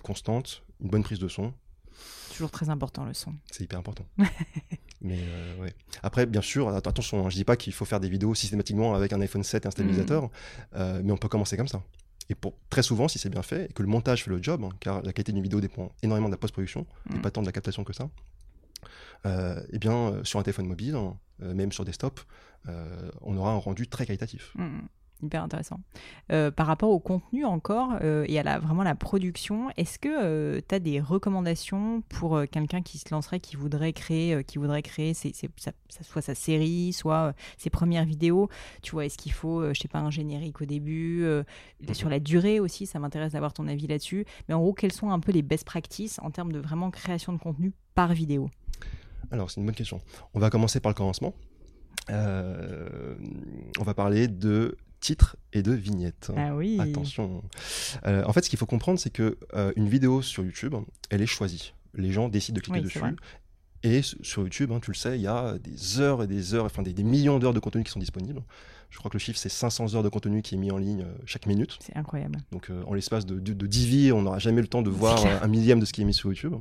[0.04, 1.54] constante, une bonne prise de son.
[2.34, 3.34] Toujours très important le son.
[3.52, 4.06] C'est hyper important.
[5.02, 5.74] Mais euh, ouais.
[6.02, 8.96] Après, bien sûr, att- attention, hein, je dis pas qu'il faut faire des vidéos systématiquement
[8.96, 10.30] avec un iPhone 7 et un stabilisateur,
[10.76, 11.82] euh, mais on peut commencer comme ça.
[12.30, 14.63] Et pour très souvent, si c'est bien fait et que le montage fait le job,
[14.63, 17.22] hein, car la qualité d'une vidéo dépend énormément de la post-production, et Mm.
[17.22, 18.10] pas tant de la captation que ça.
[19.26, 22.19] Euh, eh bien, sur un téléphone mobile, hein, même sur desktop,
[23.22, 24.54] on aura un rendu très qualitatif.
[24.56, 24.88] Mhm.
[25.23, 25.79] Hyper intéressant.
[26.31, 30.59] Euh, par rapport au contenu encore euh, et à la, vraiment la production, est-ce que
[30.59, 34.57] tu as des recommandations pour euh, quelqu'un qui se lancerait, qui voudrait créer, euh, qui
[34.57, 35.33] voudrait créer ses-
[36.01, 38.49] soit sa série, soit euh, ses premières vidéos?
[38.81, 41.43] Tu vois, est-ce qu'il faut, euh, je sais pas, un générique au début euh,
[41.93, 44.25] Sur la durée aussi, ça m'intéresse d'avoir ton avis là-dessus.
[44.49, 47.31] Mais en gros, quelles sont un peu les best practices en termes de vraiment création
[47.31, 48.49] de contenu par vidéo?
[49.31, 50.01] Alors, c'est une bonne question.
[50.33, 51.33] On va commencer par le commencement.
[52.09, 53.15] Euh,
[53.79, 56.32] on va parler de titres et de vignettes.
[56.36, 57.44] Ah oui Attention.
[58.06, 60.76] Euh, en fait, ce qu'il faut comprendre, c'est que euh, une vidéo sur YouTube,
[61.10, 61.74] elle est choisie.
[61.94, 63.00] Les gens décident de cliquer Oui, dessus.
[63.84, 66.63] Et sur YouTube, hein, tu le sais, il y a des heures et des heures,
[66.63, 68.42] enfin des, des millions d'heures de contenu qui sont disponibles.
[68.89, 71.02] Je crois que le chiffre, c'est 500 heures de contenu qui est mis en ligne
[71.02, 71.78] euh, chaque minute.
[71.82, 72.38] C'est incroyable.
[72.52, 74.89] Donc, euh, en l'espace de, de, de 10 vies, on n'aura jamais le temps de
[74.89, 76.54] voir un millième de ce qui est mis sur YouTube.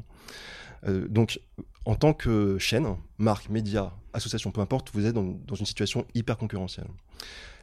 [0.88, 1.40] Euh, donc,
[1.84, 2.86] en tant que chaîne,
[3.18, 6.88] marque, média, association, peu importe, vous êtes dans, dans une situation hyper concurrentielle.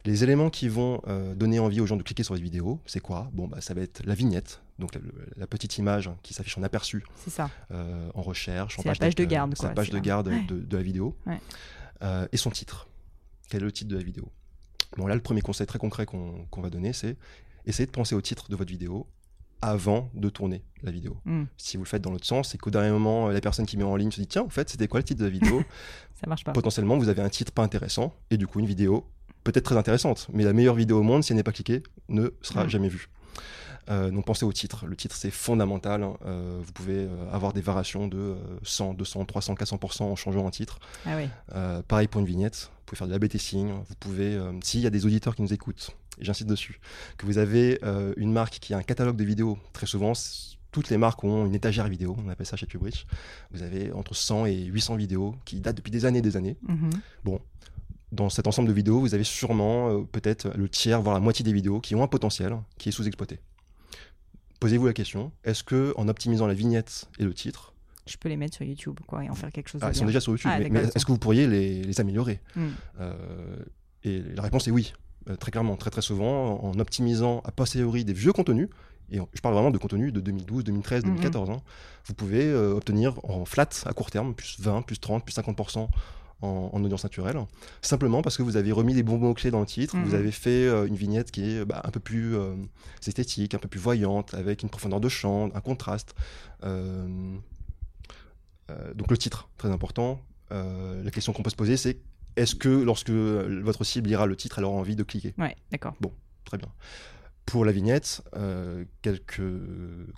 [0.04, 3.00] Les éléments qui vont euh, donner envie aux gens de cliquer sur les vidéos, c'est
[3.00, 3.28] quoi?
[3.32, 5.00] Bon, bah, ça va être la vignette, donc la,
[5.36, 7.50] la petite image qui s'affiche en aperçu, C'est ça.
[7.70, 10.42] euh, en recherche, en la page de garde, c'est la page de garde Ouais.
[10.48, 11.38] de, de la vidéo, Ouais.
[12.02, 12.88] Euh, et son titre.
[13.50, 14.30] Quel est le titre de la vidéo?
[14.96, 17.16] Bon, là, le premier conseil très concret qu'on va donner, c'est
[17.66, 19.06] essayer de penser au titre de votre vidéo
[19.62, 21.18] avant de tourner la vidéo.
[21.26, 21.42] Mm.
[21.58, 23.84] Si vous le faites dans l'autre sens, c'est qu'au dernier moment, la personne qui met
[23.84, 25.62] en ligne se dit tiens, en fait, c'était quoi le titre de la vidéo?
[26.20, 26.52] Ça marche pas.
[26.52, 29.06] Potentiellement, vous avez un titre pas intéressant et du coup une vidéo
[29.44, 32.28] peut-être très intéressante, mais la meilleure vidéo au monde, si elle n'est pas cliquée, ne
[32.42, 33.08] sera jamais vue.
[33.88, 34.86] Euh, donc pensez au titre.
[34.86, 36.02] Le titre, c'est fondamental.
[36.04, 36.16] hein.
[36.24, 40.46] Euh, vous pouvez euh, avoir des variations de euh, 100, 200, 300, 400% en changeant
[40.46, 40.78] un titre.
[41.06, 41.28] Ah oui.
[41.88, 42.70] Pareil pour une vignette.
[42.70, 43.70] Vous pouvez faire de l'AB testing.
[43.72, 46.80] Vous pouvez, s'il y a des auditeurs qui nous écoutent, j'insiste dessus,
[47.16, 47.80] que vous avez
[48.16, 50.12] une marque qui a un catalogue de vidéos, très souvent,
[50.72, 53.06] toutes les marques ont une étagère vidéo, on appelle ça chez Kubrich.
[53.52, 56.56] Vous avez entre 100 et 800 vidéos qui datent depuis des années et des années.
[56.68, 56.90] Mhm.
[58.12, 61.44] Dans cet ensemble de vidéos, vous avez sûrement euh, peut-être le tiers, voire la moitié
[61.44, 63.38] des vidéos qui ont un potentiel qui est sous-exploité.
[64.58, 67.72] Posez-vous la question, est-ce que en optimisant la vignette et le titre,
[68.06, 69.98] Je peux les mettre sur YouTube quoi, et en faire quelque chose ah, de ils
[69.98, 72.66] sont déjà sur YouTube, Ah, mais, est-ce que vous pourriez les, les améliorer Mm.
[73.00, 73.14] Euh,
[74.04, 74.92] Et la réponse est oui,
[75.28, 78.68] Euh, très clairement, très très souvent, en optimisant a posteriori des vieux contenus,
[79.12, 81.10] et je parle vraiment de contenus de 2012, 2013, Mhm.
[81.10, 81.60] 2014, hein,
[82.06, 85.88] vous pouvez euh, obtenir en flat à court terme, plus 20, plus 30, plus 50%
[86.42, 87.38] en, en audience naturelle,
[87.82, 90.04] simplement parce que vous avez remis les bons mots-clés dans le titre, Mhm.
[90.04, 92.54] vous avez fait euh, une vignette qui est bah, un peu plus euh,
[93.06, 96.14] esthétique, un peu plus voyante, avec une profondeur de champ, un contraste.
[96.64, 97.36] Euh,
[98.94, 100.20] donc le titre, très important.
[100.50, 101.98] La question qu'on peut se poser, c'est
[102.36, 105.34] est-ce que lorsque votre cible lira le titre, elle aura envie de cliquer?
[105.38, 105.94] Ouais, d'accord.
[106.44, 106.68] Très bien.
[107.46, 109.42] Pour la vignette, euh, quelques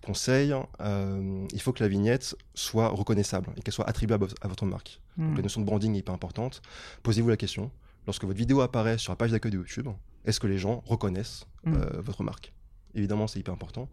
[0.03, 0.55] conseils.
[0.81, 5.01] Euh, il faut que la vignette soit reconnaissable et qu'elle soit attribuable à votre marque.
[5.19, 6.63] Donc la notion de branding est hyper importante.
[7.03, 7.71] Posez-vous la question,
[8.07, 9.89] lorsque votre vidéo apparaît sur la page d'accueil de YouTube,
[10.25, 11.75] est-ce que les gens reconnaissent Mm.
[11.75, 12.53] euh, votre marque?
[12.95, 13.89] Évidemment, c'est hyper important.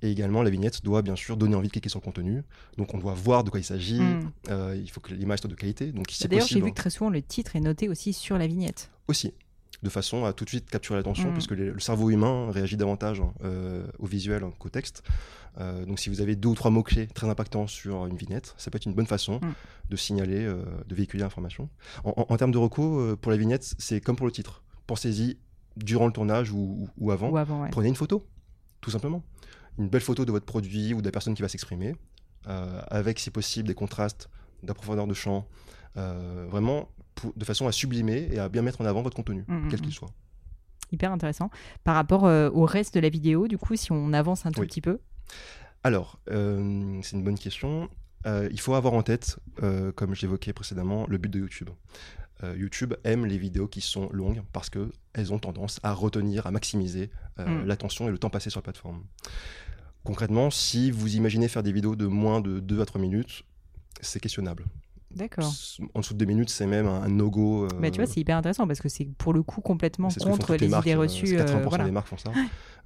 [0.00, 2.42] Et également, la vignette doit bien sûr donner envie de cliquer sur le contenu.
[2.76, 4.00] Donc on doit voir de quoi il s'agit.
[4.00, 4.32] Mm.
[4.50, 5.92] Euh, il faut que l'image soit de qualité.
[5.92, 8.90] Donc D'ailleurs, j'ai vu que très souvent le titre est noté aussi sur la vignette.
[9.08, 9.32] aussi,
[9.82, 11.34] de façon à tout de suite capturer l'attention, Mm.
[11.34, 15.02] puisque les- le cerveau humain réagit davantage euh, au visuel qu'au texte.
[15.60, 18.70] Euh, donc si vous avez deux ou trois mots-clés très impactants sur une vignette, ça
[18.70, 19.52] peut être une bonne façon Mm.
[19.90, 21.68] de signaler, euh, de véhiculer l'information.
[22.04, 24.62] En, en- en termes de recours, pour la vignette, c'est comme pour le titre.
[24.86, 25.38] Pensez-y
[25.76, 27.30] durant le tournage ou, avant.
[27.30, 27.70] Ou avant, ouais.
[27.70, 28.26] Prenez une photo,
[28.80, 29.22] tout simplement.
[29.78, 31.96] Une belle photo de votre produit ou de la personne qui va s'exprimer,
[32.46, 34.28] avec, si possible, des contrastes,
[34.62, 35.46] de la profondeur de champ,
[35.96, 36.88] euh, vraiment
[37.22, 39.68] pour- de façon à sublimer et à bien mettre en avant votre contenu, Mm, mm,
[39.70, 39.82] quel mm.
[39.84, 40.10] qu'il soit.
[40.90, 41.48] Hyper intéressant.
[41.84, 44.60] Par rapport euh, au reste de la vidéo, du coup, si on avance un tout
[44.60, 44.66] Oui.
[44.66, 44.98] petit peu.
[45.84, 47.88] Alors, euh, c'est une bonne question.
[48.26, 49.38] Euh, il faut avoir en tête,
[49.96, 51.70] comme j'évoquais précédemment, le but de YouTube.
[52.56, 57.10] YouTube aime les vidéos qui sont longues parce qu'elles ont tendance à retenir, à maximiser
[57.38, 59.04] l'attention et le temps passé sur la plateforme.
[60.04, 63.44] Concrètement, si vous imaginez faire des vidéos de moins de 2 à 3 minutes,
[64.00, 64.64] c'est questionnable.
[65.16, 65.52] D'accord.
[65.94, 67.64] En dessous de 2 minutes, c'est même un, no-go.
[67.64, 70.56] euh, Bah, tu vois, c'est hyper intéressant parce que c'est pour le coup complètement contre
[70.56, 71.26] les, marques, idées euh, reçues.
[71.26, 71.84] c'est 80% euh, voilà.
[71.84, 72.32] des marques font ça.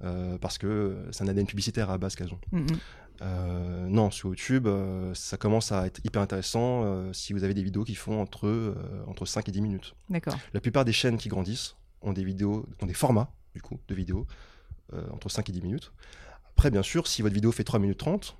[0.03, 2.39] euh, parce que c'est un ADN publicitaire à base qu'elles ont.
[2.51, 3.87] Mm, mm.
[3.89, 4.67] Non, sur YouTube,
[5.13, 8.75] ça commence à être hyper intéressant si vous avez des vidéos qui font entre,
[9.07, 9.95] entre 5 et 10 minutes.
[10.09, 10.37] D'accord.
[10.53, 13.95] La plupart des chaînes qui grandissent ont des vidéos, ont des formats, du coup, de
[13.95, 14.27] vidéos
[15.11, 15.91] entre 5 et 10 minutes.
[16.51, 18.37] Après, bien sûr, si votre vidéo fait 3 minutes 30,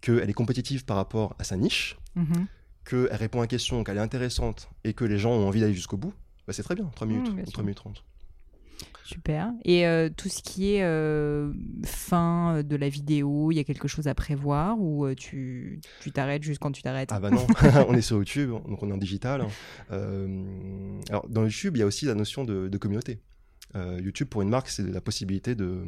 [0.00, 2.46] qu'elle est compétitive par rapport à sa niche, Mhm.
[2.84, 5.74] Qu'elle répond à une question, qu'elle est intéressante et que les gens ont envie d'aller
[5.74, 6.12] jusqu'au bout,
[6.46, 7.52] bah, c'est très bien, 3 minutes Mmh, bien ou sûr.
[7.52, 8.04] 3 minutes 30.
[9.04, 9.50] Super.
[9.64, 11.52] Et euh, tout ce qui est euh,
[11.84, 16.12] fin de la vidéo, il y a quelque chose à prévoir ou euh, tu tu
[16.12, 17.10] t'arrêtes juste quand tu t'arrêtes?
[17.12, 17.46] Ah bah non,
[17.88, 19.44] on est sur YouTube, donc on est en digital.
[19.90, 23.20] Euh, alors dans YouTube, il y a aussi la notion de, de communauté.
[23.74, 25.82] Euh, YouTube pour une marque, c'est la possibilité de,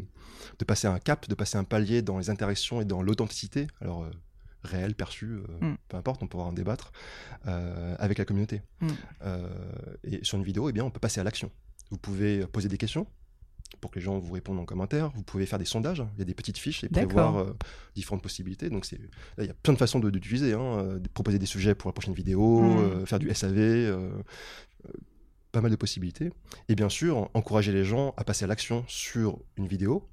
[0.58, 4.06] de passer un cap, de passer un palier dans les interactions et dans l'authenticité, alors
[4.64, 5.76] réelle, perçue, euh, Mm.
[5.88, 6.92] peu importe, on pourra en débattre,
[7.46, 8.62] euh, avec la communauté.
[8.80, 8.88] Mm.
[9.22, 9.48] Euh,
[10.04, 11.50] et sur une vidéo, eh bien, on peut passer à l'action.
[11.90, 13.06] Vous pouvez poser des questions
[13.80, 15.10] pour que les gens vous répondent en commentaire.
[15.14, 16.02] Vous pouvez faire des sondages.
[16.14, 17.46] Il y a des petites fiches et prévoir
[17.94, 18.70] différentes possibilités.
[18.70, 18.98] Donc c'est
[19.38, 20.54] il y a plein de façons de- d'utiliser.
[20.54, 20.98] Hein.
[20.98, 23.06] de proposer des sujets pour la prochaine vidéo, Mm.
[23.06, 23.92] faire du SAV,
[25.52, 26.32] pas mal de possibilités.
[26.68, 30.08] Et bien sûr, encourager les gens à passer à l'action sur une vidéo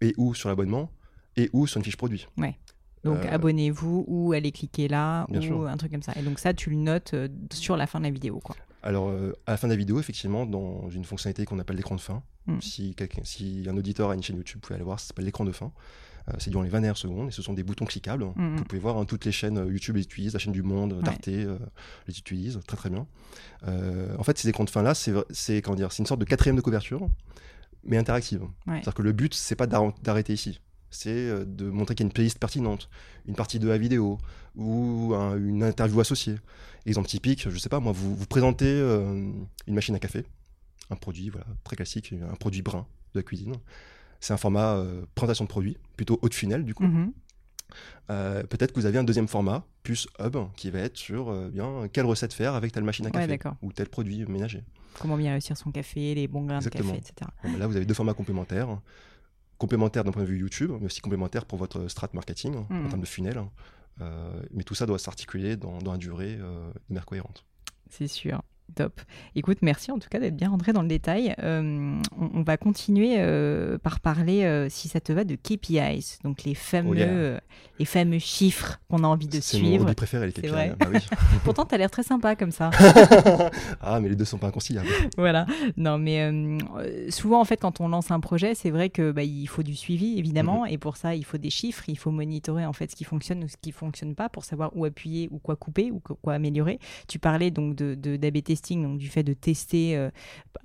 [0.00, 0.90] et ou sur l'abonnement
[1.36, 2.26] et ou sur une fiche produit.
[3.06, 5.66] Donc Euh, abonnez-vous ou allez cliquer là Bien ou sûr.
[5.68, 6.12] un truc comme ça.
[6.16, 8.54] Et donc ça, tu le notes euh, sur la fin de la vidéo, quoi.
[8.82, 11.94] Alors, euh, à la fin de la vidéo, effectivement, dans une fonctionnalité qu'on appelle l'écran
[11.96, 12.60] de fin, Mm.
[12.60, 12.94] si,
[13.68, 15.72] un auditeur a une chaîne YouTube, vous pouvez aller voir, ça s'appelle l'écran de fin.
[16.38, 18.24] C'est durant les 20 dernières secondes et ce sont des boutons cliquables.
[18.36, 18.56] Mm.
[18.56, 21.02] Vous pouvez voir hein, toutes les chaînes YouTube les utilisent, la chaîne du Monde, Ouais.
[21.02, 21.58] d'Arte euh,
[22.08, 23.06] les utilise très très bien.
[23.66, 25.12] Euh, en fait, ces écrans de fin là, c'est
[25.98, 27.08] une sorte de quatrième de couverture,
[27.84, 28.42] mais interactive.
[28.42, 28.74] Ouais.
[28.74, 30.60] C'est-à-dire que le but, c'est pas d'arr- d'arrêter ici.
[30.90, 32.88] C'est euh, de montrer qu'il y a une playlist pertinente,
[33.26, 34.18] une partie de la vidéo
[34.54, 36.36] ou un- une interview associée.
[36.86, 39.30] Exemple typique, je sais pas moi, vous, vous présentez euh,
[39.66, 40.24] une machine à café,
[40.90, 43.54] un produit voilà très classique, un produit brun de la cuisine.
[44.20, 46.84] C'est un format euh, présentation de produit, plutôt haut de funnel du coup.
[46.84, 47.12] Mhm.
[48.10, 51.88] Euh, Peut-être que vous avez un deuxième format, plus hub, qui va être sur bien
[51.92, 53.26] quelle recette faire avec telle machine à café
[53.62, 54.62] ou tel produit ménager.
[55.00, 57.30] Comment bien réussir son café, les bons grains de café, etc.
[57.42, 58.80] Bon, bah là, vous avez deux formats complémentaires.
[59.58, 62.88] Complémentaire d'un point de vue YouTube, mais aussi complémentaire pour votre strat marketing en Mhm.
[62.88, 63.42] termes de funnel.
[64.02, 67.44] Euh, mais tout ça doit s'articuler dans, dans la durée euh, de manière cohérente.
[67.88, 68.42] C'est sûr.
[68.74, 69.00] Top.
[69.34, 71.34] Écoute, merci en tout cas d'être bien rentré dans le détail.
[71.42, 76.18] Euh, on, on va continuer euh, par parler, euh, si ça te va, de KPIs,
[76.24, 77.40] donc les fameux, Oh yeah.
[77.78, 79.84] les fameux chiffres qu'on a envie de C'est mon suivre.
[79.84, 80.50] hobby préféré, les C'est KPI.
[80.50, 80.74] vrai.
[80.78, 80.98] Bah oui.
[81.44, 82.70] Pourtant, tu as l'air très sympa comme ça.
[83.80, 84.88] ah, mais les deux sont pas inconciliables.
[85.16, 85.46] voilà.
[85.76, 86.30] Non, mais
[87.10, 89.74] souvent, en fait, quand on lance un projet, c'est vrai que bah, il faut du
[89.74, 90.68] suivi, évidemment, Mhm.
[90.72, 93.44] et pour ça, il faut des chiffres, il faut monitorer en fait ce qui fonctionne
[93.44, 96.78] ou ce qui fonctionne pas pour savoir où appuyer ou quoi couper ou quoi améliorer.
[97.08, 100.10] Tu parlais donc de de- d'A/B donc du fait de tester euh,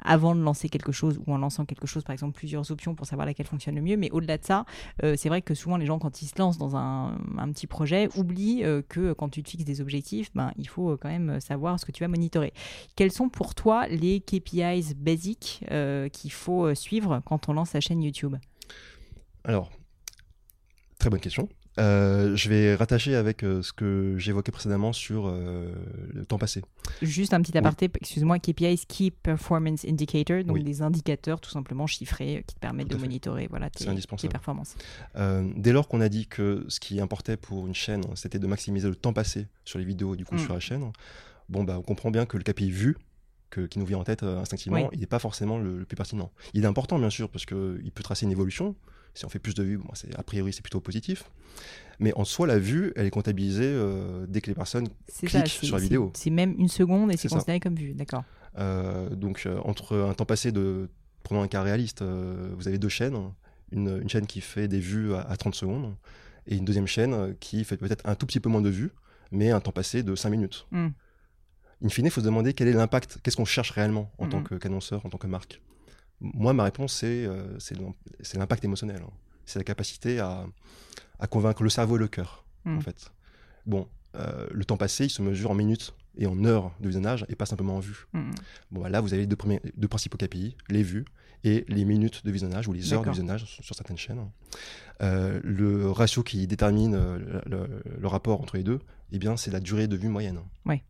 [0.04, 3.06] avant de lancer quelque chose ou en lançant quelque chose, par exemple, plusieurs options pour
[3.06, 3.98] savoir laquelle fonctionne le mieux.
[3.98, 4.66] Mais au-delà de ça,
[5.04, 7.18] euh, c'est vrai que souvent les gens, quand ils se lancent dans un,
[7.54, 11.10] petit projet, oublient euh, que quand tu te fixes des objectifs, ben, il faut quand
[11.10, 12.54] même savoir ce que tu vas monitorer.
[12.96, 15.64] Quels sont pour toi les KPIs basiques
[16.14, 18.36] qu'il faut suivre quand on lance sa chaîne YouTube?
[19.44, 19.70] Alors,
[21.00, 21.50] très bonne question.
[21.80, 25.72] Euh, je vais rattacher avec euh, ce que j'évoquais précédemment sur euh,
[26.14, 26.62] le temps passé.
[27.02, 30.64] Juste un petit aparté, excuse-moi, KPIs, Key Performance Indicator, donc Oui.
[30.66, 33.02] des indicateurs tout simplement chiffrés qui te permettent de fait.
[33.02, 33.86] monitorer voilà, tes,
[34.28, 34.76] performances.
[35.16, 38.90] Dès lors qu'on a dit que ce qui importait pour une chaîne, c'était de maximiser
[38.90, 40.40] le temps passé sur les vidéos du coup Mm.
[40.40, 40.92] sur la chaîne,
[41.48, 42.98] bon, bah, on comprend bien que le KPI vu,
[43.50, 44.88] que, qui nous vient en tête instinctivement, Oui.
[44.94, 46.32] il n'est pas forcément le, le plus pertinent.
[46.54, 48.76] Il est important, bien sûr, parce qu'il peut tracer une évolution.
[49.14, 51.24] Si on fait plus de vues, bon, c'est- a priori, c'est plutôt positif.
[52.00, 55.48] Mais en soi, la vue, elle est comptabilisée euh, dès que les personnes ça, cliquent
[55.48, 56.12] sur la vidéo.
[56.16, 58.24] C'est même une seconde et c'est considéré comme vue, d'accord.
[58.58, 60.90] Euh, donc, euh, entre un temps passé de.
[61.24, 63.16] Prenons un cas réaliste, vous avez deux chaînes.
[63.72, 65.96] Une, une chaîne qui fait des vues à, à 30 secondes
[66.48, 68.90] et une deuxième chaîne qui fait peut-être un tout petit peu moins de vues,
[69.32, 70.66] mais un temps passé de 5 minutes.
[70.72, 70.88] Mm.
[71.86, 74.40] In fine, il faut se demander quel est l'impact, qu'est-ce qu'on cherche réellement en tant
[74.40, 74.44] Mhm.
[74.44, 75.62] que- qu'annonceur, en tant que marque.
[76.22, 77.58] Moi, ma réponse, c'est euh,
[78.36, 79.02] l'impact émotionnel.
[79.06, 79.10] hein.
[79.46, 80.46] C'est la capacité à,
[81.20, 82.46] à convaincre le cerveau et le cœur,
[82.78, 83.12] en fait.
[83.66, 87.26] Bon, euh, le temps passé, il se mesure en minutes et en heures de visionnage
[87.30, 88.06] et pas simplement en vues.
[88.14, 88.32] Mm.
[88.72, 91.06] Bon, bah là, vous avez les deux, premiers, deux principaux KPI, les vues
[91.44, 94.30] et les minutes de visionnage ou les heures de visionnage sur, sur certaines chaînes.
[95.02, 98.80] Euh, le ratio qui détermine le, le- le rapport entre les deux,
[99.12, 100.40] eh bien, c'est la durée de vue moyenne.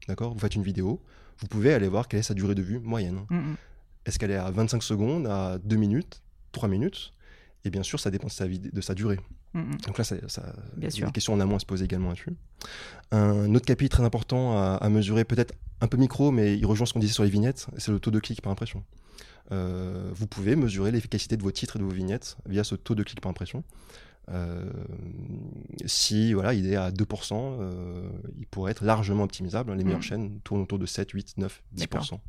[0.08, 0.34] D'accord?
[0.34, 1.02] Vous faites une vidéo,
[1.40, 3.22] vous pouvez aller voir quelle est sa durée de vue moyenne.
[3.30, 3.56] Mm, mm.
[4.06, 7.14] Est-ce qu'elle est à 25 secondes, à 2 minutes, 3 minutes?
[7.64, 9.20] Et bien sûr, ça dépend de sa, vid- de sa durée.
[9.54, 9.78] Mm, mm.
[9.86, 11.06] Donc là, ça, ça, Bien sûr.
[11.06, 12.36] des questions en amont à se poser également là-dessus.
[13.12, 16.86] Un autre KPI très important à, à mesurer, peut-être un peu micro, mais il rejoint
[16.88, 18.84] ce qu'on disait sur les vignettes, c'est le taux de clic par impression.
[19.52, 22.96] Euh, vous pouvez mesurer l'efficacité de vos titres et de vos vignettes via ce taux
[22.96, 23.64] de clic par impression.
[24.30, 24.72] Euh,
[25.86, 29.74] si voilà, il est à 2%, euh, il pourrait être largement optimisable.
[29.74, 30.04] Les meilleures Mhm.
[30.04, 32.20] chaînes tournent autour de 7, 8, 9, 10%.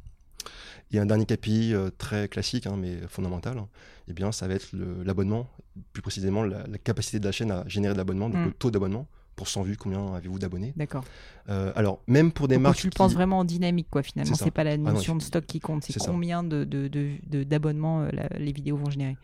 [0.93, 3.63] Et un dernier KPI euh, très classique, hein, mais fondamental,
[4.09, 4.69] eh bien, ça va être
[5.05, 5.49] l'abonnement,
[5.93, 8.45] plus précisément la, la capacité de la chaîne à générer de l'abonnement, donc Mm.
[8.47, 9.07] le taux d'abonnement.
[9.35, 11.05] Pour 100 vues, combien avez-vous d'abonnés D'accord.
[11.49, 12.77] Euh, Alors, même pour des Donc, marques.
[12.77, 14.35] tu le qui- penses vraiment en dynamique, quoi, finalement.
[14.35, 17.43] C'est pas la non, notion de stock qui compte, c'est combien de, de, de- de-
[17.43, 19.17] d'abonnements euh, les vidéos vont générer.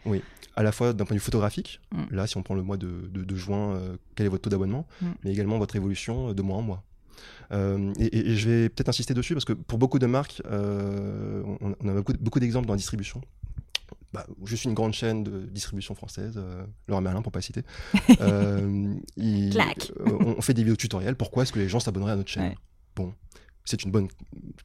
[0.57, 2.05] à la fois d'un point de vue photographique, Mm.
[2.11, 5.07] là, si on prend le mois de, juin, euh, quel est votre taux d'abonnement, Mm.
[5.25, 6.83] mais également votre évolution de mois en mois.
[7.53, 11.75] Euh, et, je vais peut-être insister dessus parce que pour beaucoup de marques, euh, on,
[11.81, 13.21] on a beaucoup, beaucoup d'exemples dans la distribution.
[14.13, 17.63] Bah, je suis une grande chaîne de distribution française, euh, Laurent Merlin pour pas citer.
[18.21, 19.53] Euh, il-
[20.05, 21.15] on, on fait des vidéos tutoriels.
[21.17, 22.49] Pourquoi est-ce que les gens s'abonneraient à notre chaîne?
[22.51, 22.57] Ouais.
[22.97, 23.13] Bon,
[23.65, 24.09] c'est une bonne,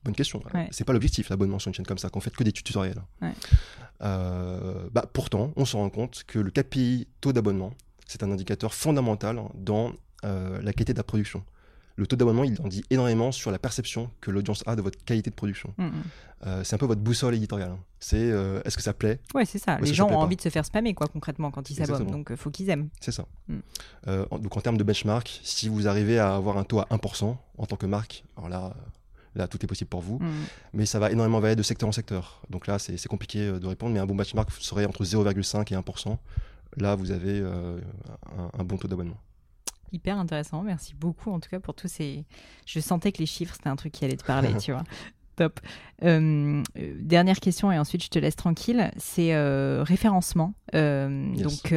[0.03, 0.41] bonne question.
[0.53, 0.67] Ouais.
[0.71, 3.01] C'est pas l'objectif l'abonnement sur une chaîne comme ça, qu'on fait que des tutoriels.
[3.21, 3.33] Ouais.
[4.01, 7.73] Euh, bah, pourtant, on se rend compte que le KPI taux d'abonnement,
[8.07, 9.93] c'est un indicateur fondamental dans
[10.25, 11.43] euh, la qualité de la production.
[11.95, 14.97] Le taux d'abonnement, il en dit énormément sur la perception que l'audience a de votre
[15.05, 15.73] qualité de production.
[15.77, 15.91] Mm, mm.
[16.47, 17.69] Euh, c'est un peu votre boussole éditoriale.
[17.69, 17.79] hein.
[17.99, 19.19] C'est euh, est-ce que ça plaît?
[19.35, 19.77] Ouais, c'est ça.
[19.79, 22.07] Les gens ça ont envie de se faire spammer, quoi, concrètement, quand ils s'abonnent.
[22.07, 22.89] Donc, il faut qu'ils aiment.
[22.99, 23.25] C'est ça.
[23.47, 23.57] Mm.
[24.07, 27.35] Euh, donc en termes de benchmark, si vous arrivez à avoir un taux à 1%
[27.57, 28.73] en tant que marque, alors là,
[29.35, 30.19] là tout est possible pour vous.
[30.73, 32.41] Mais ça va énormément varier de secteur en secteur.
[32.49, 35.77] Donc là, c'est compliqué euh, de répondre, mais un bon benchmark serait entre 0,5 et
[35.77, 36.17] 1%.
[36.77, 37.79] Là, vous avez euh,
[38.35, 39.17] un, un bon taux d'abonnement.
[39.93, 40.63] Hyper intéressant.
[40.63, 42.25] Merci beaucoup, en tout cas, pour tous ces.
[42.65, 44.83] Je sentais que les chiffres, c'était un truc qui allait te parler, tu vois.
[45.35, 45.59] Top.
[46.03, 46.61] Euh,
[46.99, 48.91] dernière question et ensuite je te laisse tranquille.
[48.97, 50.53] C'est euh, référencement.
[50.75, 51.43] Euh, Yes.
[51.43, 51.73] Donc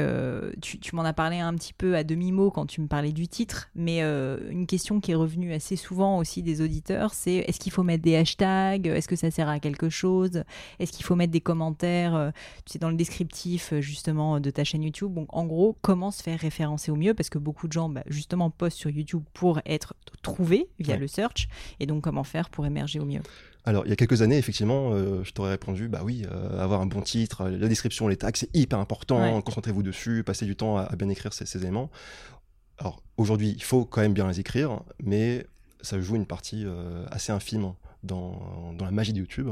[0.60, 3.28] tu, tu m'en as parlé un petit peu à demi-mot quand tu me parlais du
[3.28, 7.72] titre, mais une question qui est revenue assez souvent aussi des auditeurs, c'est est-ce qu'il
[7.72, 8.86] faut mettre des hashtags?
[8.86, 10.42] Est-ce que ça sert à quelque chose?
[10.78, 12.32] Est-ce qu'il faut mettre des commentaires
[12.64, 15.12] Tu sais, dans le descriptif justement de ta chaîne YouTube?
[15.14, 17.14] Donc en gros, comment se faire référencer au mieux?
[17.14, 21.00] Parce que beaucoup de gens bah, justement postent sur YouTube pour être trouvés via Ouais.
[21.00, 21.48] le search.
[21.80, 23.20] Et donc comment faire pour émerger au mieux?
[23.66, 26.80] Alors, il y a quelques années, effectivement, euh, je t'aurais répondu, bah oui, euh, avoir
[26.80, 30.54] un bon titre, euh, la description, les tags, c'est hyper important, concentrez-vous dessus, passez du
[30.54, 31.90] temps à, bien écrire ces, éléments.
[32.78, 35.46] Alors aujourd'hui, il faut quand même bien les écrire, mais
[35.82, 37.72] ça joue une partie euh, assez infime
[38.04, 39.48] dans, dans, la magie de YouTube.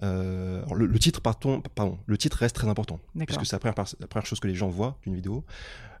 [0.00, 4.26] Le, titre, pardon, pardon, le titre reste très important, puisque c'est la première, la première,
[4.26, 5.44] chose que les gens voient d'une vidéo.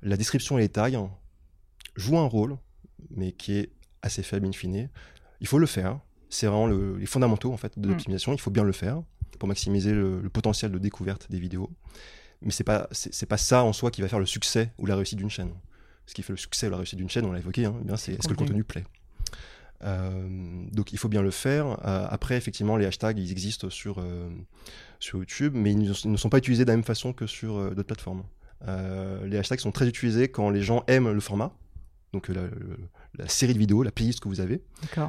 [0.02, 1.10] La description et les tags
[1.96, 2.56] jouent un rôle,
[3.10, 3.70] mais qui est
[4.02, 4.88] assez faible in fine.
[5.40, 5.98] Il faut le faire.
[6.30, 7.90] C'est vraiment les fondamentaux en fait de mm.
[7.90, 8.32] l'optimisation.
[8.32, 9.02] Il faut bien le faire
[9.38, 11.70] pour maximiser le, potentiel de découverte des vidéos.
[12.42, 14.96] Mais c'est pas c'est pas ça en soi qui va faire le succès ou la
[14.96, 15.50] réussite d'une chaîne.
[16.06, 17.96] Ce qui fait le succès ou la réussite d'une chaîne, on l'a évoqué, hein, eh
[17.96, 18.84] c'est est-ce que le contenu plaît.
[19.82, 20.28] Euh,
[20.72, 21.78] donc il faut bien le faire.
[21.86, 24.28] Euh, après, effectivement, les hashtags, ils existent sur, euh,
[24.98, 27.82] sur YouTube, mais ils ne, sont pas utilisés de la même façon que sur d'autres
[27.82, 28.24] plateformes.
[29.24, 31.52] les hashtags sont très utilisés quand les gens aiment le format,
[32.12, 32.42] donc la,
[33.26, 34.62] série de vidéos, la playlist que vous avez.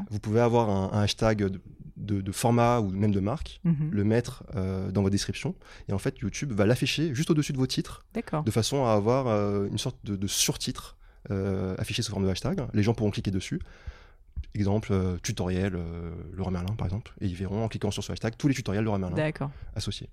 [0.09, 1.59] Vous pouvez avoir un, hashtag
[1.97, 3.89] de, format ou même de marque, mhm.
[3.91, 5.55] le mettre dans votre description,
[5.87, 9.27] et en fait YouTube va l'afficher juste au-dessus de vos titres, de façon à avoir
[9.65, 10.97] une sorte de, de surtitre
[11.77, 12.61] affiché sous forme de hashtag.
[12.73, 13.59] Les gens pourront cliquer dessus.
[14.53, 17.13] Exemple, euh, tutoriel euh, Laura Merlin, par exemple.
[17.21, 19.15] Et ils verront en cliquant sur ce hashtag tous les tutoriels Laura Merlin
[19.75, 20.09] associés.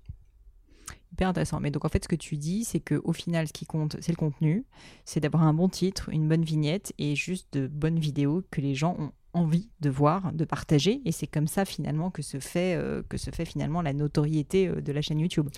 [1.13, 1.59] Hyper intéressant.
[1.59, 4.11] Mais donc en fait, ce que tu dis, c'est qu'au final, ce qui compte, c'est
[4.11, 4.65] le contenu,
[5.05, 8.75] c'est d'avoir un bon titre, une bonne vignette et juste de bonnes vidéos que les
[8.75, 11.01] gens ont envie de voir, de partager.
[11.05, 14.67] Et c'est comme ça finalement que se fait, euh, que se fait finalement la notoriété
[14.67, 15.49] de la chaîne YouTube.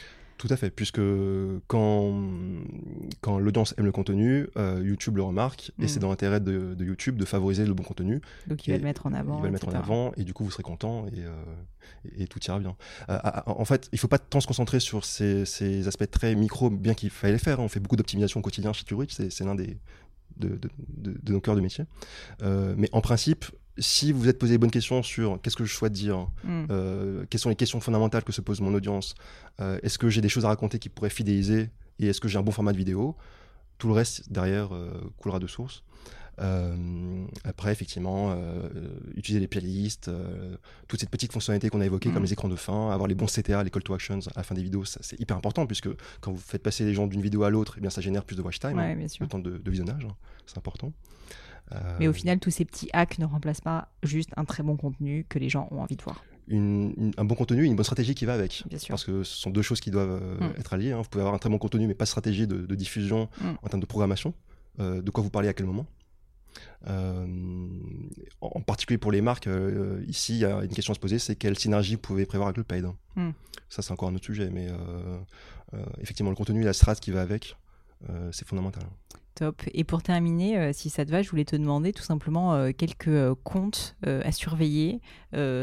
[0.41, 0.99] Tout à fait, puisque
[1.67, 2.19] quand,
[3.21, 6.01] quand l'audience aime le contenu, euh, YouTube le remarque, et c'est mm.
[6.01, 8.21] dans l'intérêt de, YouTube de favoriser le bon contenu.
[8.47, 9.37] Donc il va le mettre en avant.
[9.37, 11.29] Il va le mettre en avant, et du coup vous serez content, et, euh,
[12.17, 12.75] et, tout ira bien.
[13.09, 16.33] Euh, en fait, il ne faut pas tant se concentrer sur ces, ces aspects très
[16.33, 17.59] micro, bien qu'il faille les faire.
[17.59, 17.65] Hein.
[17.65, 19.77] On fait beaucoup d'optimisation au quotidien chez Turich, c'est l'un des,
[20.37, 20.69] de, de,
[21.21, 21.85] de, nos cœurs de métier.
[22.41, 23.45] mais en principe,
[23.77, 26.65] si vous vous êtes posé les bonnes questions sur qu'est-ce que je souhaite dire, mm.
[26.69, 29.15] euh, quelles sont les questions fondamentales que se pose mon audience,
[29.59, 31.69] euh, est-ce que j'ai des choses à raconter qui pourraient fidéliser
[31.99, 33.15] et est-ce que j'ai un bon format de vidéo,
[33.77, 35.83] tout le reste derrière euh, coulera de source.
[37.43, 38.35] après, effectivement,
[39.15, 40.09] utiliser les playlists,
[40.87, 42.25] toutes ces petites fonctionnalités qu'on a évoquées, comme mm.
[42.25, 44.55] les écrans de fin, avoir les bons CTA, les call to actions à la fin
[44.55, 47.51] des vidéos, c'est hyper important puisque quand vous faites passer les gens d'une vidéo à
[47.51, 50.15] l'autre, eh bien ça génère plus de watch time, hein, le temps de, visionnage, hein,
[50.47, 50.91] c'est important.
[51.99, 55.25] Mais au final, tous ces petits hacks ne remplacent pas juste un très bon contenu
[55.27, 56.23] que les gens ont envie de voir.
[56.49, 58.63] un bon contenu et une bonne stratégie qui va avec.
[58.89, 60.59] Parce que ce sont deux choses qui doivent euh, mm.
[60.59, 60.91] être alliées.
[60.91, 61.01] Hein.
[61.01, 63.49] Vous pouvez avoir un très bon contenu, mais pas de stratégie de, diffusion mm.
[63.61, 64.33] en termes de programmation.
[64.79, 65.85] Euh, de quoi vous parlez à quel moment?
[66.87, 67.25] Euh,
[68.41, 69.47] en, particulier pour les marques,
[70.07, 72.49] ici, il y a une question à se poser, c'est quelle synergie vous pouvez prévoir
[72.49, 72.85] avec le paid.
[73.15, 73.29] Mm.
[73.69, 74.67] Ça, c'est encore un autre sujet, mais
[76.01, 77.55] effectivement, le contenu et la strat qui va avec,
[78.31, 78.83] c'est fondamental.
[79.35, 79.61] Top.
[79.73, 82.71] Et pour terminer, euh, si ça te va, je voulais te demander tout simplement euh,
[82.77, 84.99] quelques euh, comptes à surveiller,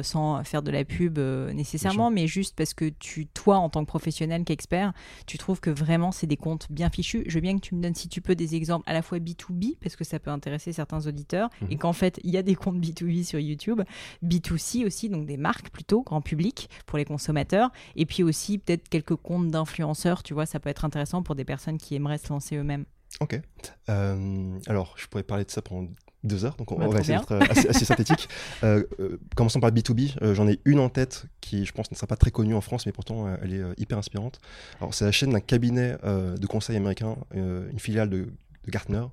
[0.02, 3.88] sans faire de la pub nécessairement, mais juste parce que tu, toi, en tant que
[3.88, 4.92] professionnel, qu'expert,
[5.26, 7.24] tu trouves que vraiment c'est des comptes bien fichus.
[7.26, 9.18] Je veux bien que tu me donnes, si tu peux, des exemples à la fois
[9.18, 11.78] B2B, parce que ça peut intéresser certains auditeurs, et mhm.
[11.78, 13.82] qu'en fait, il y a des comptes B2B sur YouTube,
[14.24, 18.88] B2C aussi, donc des marques plutôt, grand public, pour les consommateurs, et puis aussi peut-être
[18.88, 22.28] quelques comptes d'influenceurs, tu vois, ça peut être intéressant pour des personnes qui aimeraient se
[22.30, 22.84] lancer eux-mêmes.
[23.20, 23.40] Ok.
[23.88, 25.88] Euh, alors, je pourrais parler de ça pendant
[26.24, 28.28] deux heures, donc on, va essayer d'être assez, synthétique.
[28.64, 30.34] Euh, euh, commençons par le B2B.
[30.34, 32.86] J'en ai une en tête qui, je pense, ne sera pas très connue en France,
[32.86, 34.40] mais pourtant, elle est hyper inspirante.
[34.80, 38.32] Alors, c'est la chaîne d'un cabinet de conseil américain, une filiale de,
[38.64, 39.04] de Gartner.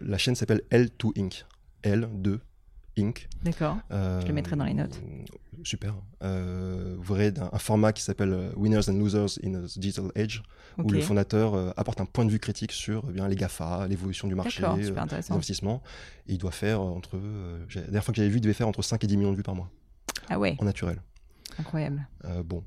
[0.00, 1.46] la chaîne s'appelle L2 Inc.
[1.84, 2.38] L2
[2.98, 3.28] Inc.
[3.42, 3.78] D'accord.
[3.90, 5.00] je le mettrai dans les notes.
[5.62, 5.94] Super.
[6.20, 10.42] vous verrez un, format qui s'appelle Winners and Losers in a Digital Age,
[10.78, 13.86] où le fondateur euh, apporte un point de vue critique sur eh bien, les GAFA,
[13.88, 15.82] l'évolution du marché, euh, les investissements.
[16.28, 17.16] Et il doit faire entre.
[17.16, 19.32] Euh, la dernière fois que j'avais vu, il devait faire entre 5 et 10 millions
[19.32, 19.70] de vues par mois.
[20.28, 21.00] Ah ouais En naturel.
[21.58, 22.06] Incroyable.
[22.44, 22.64] bon,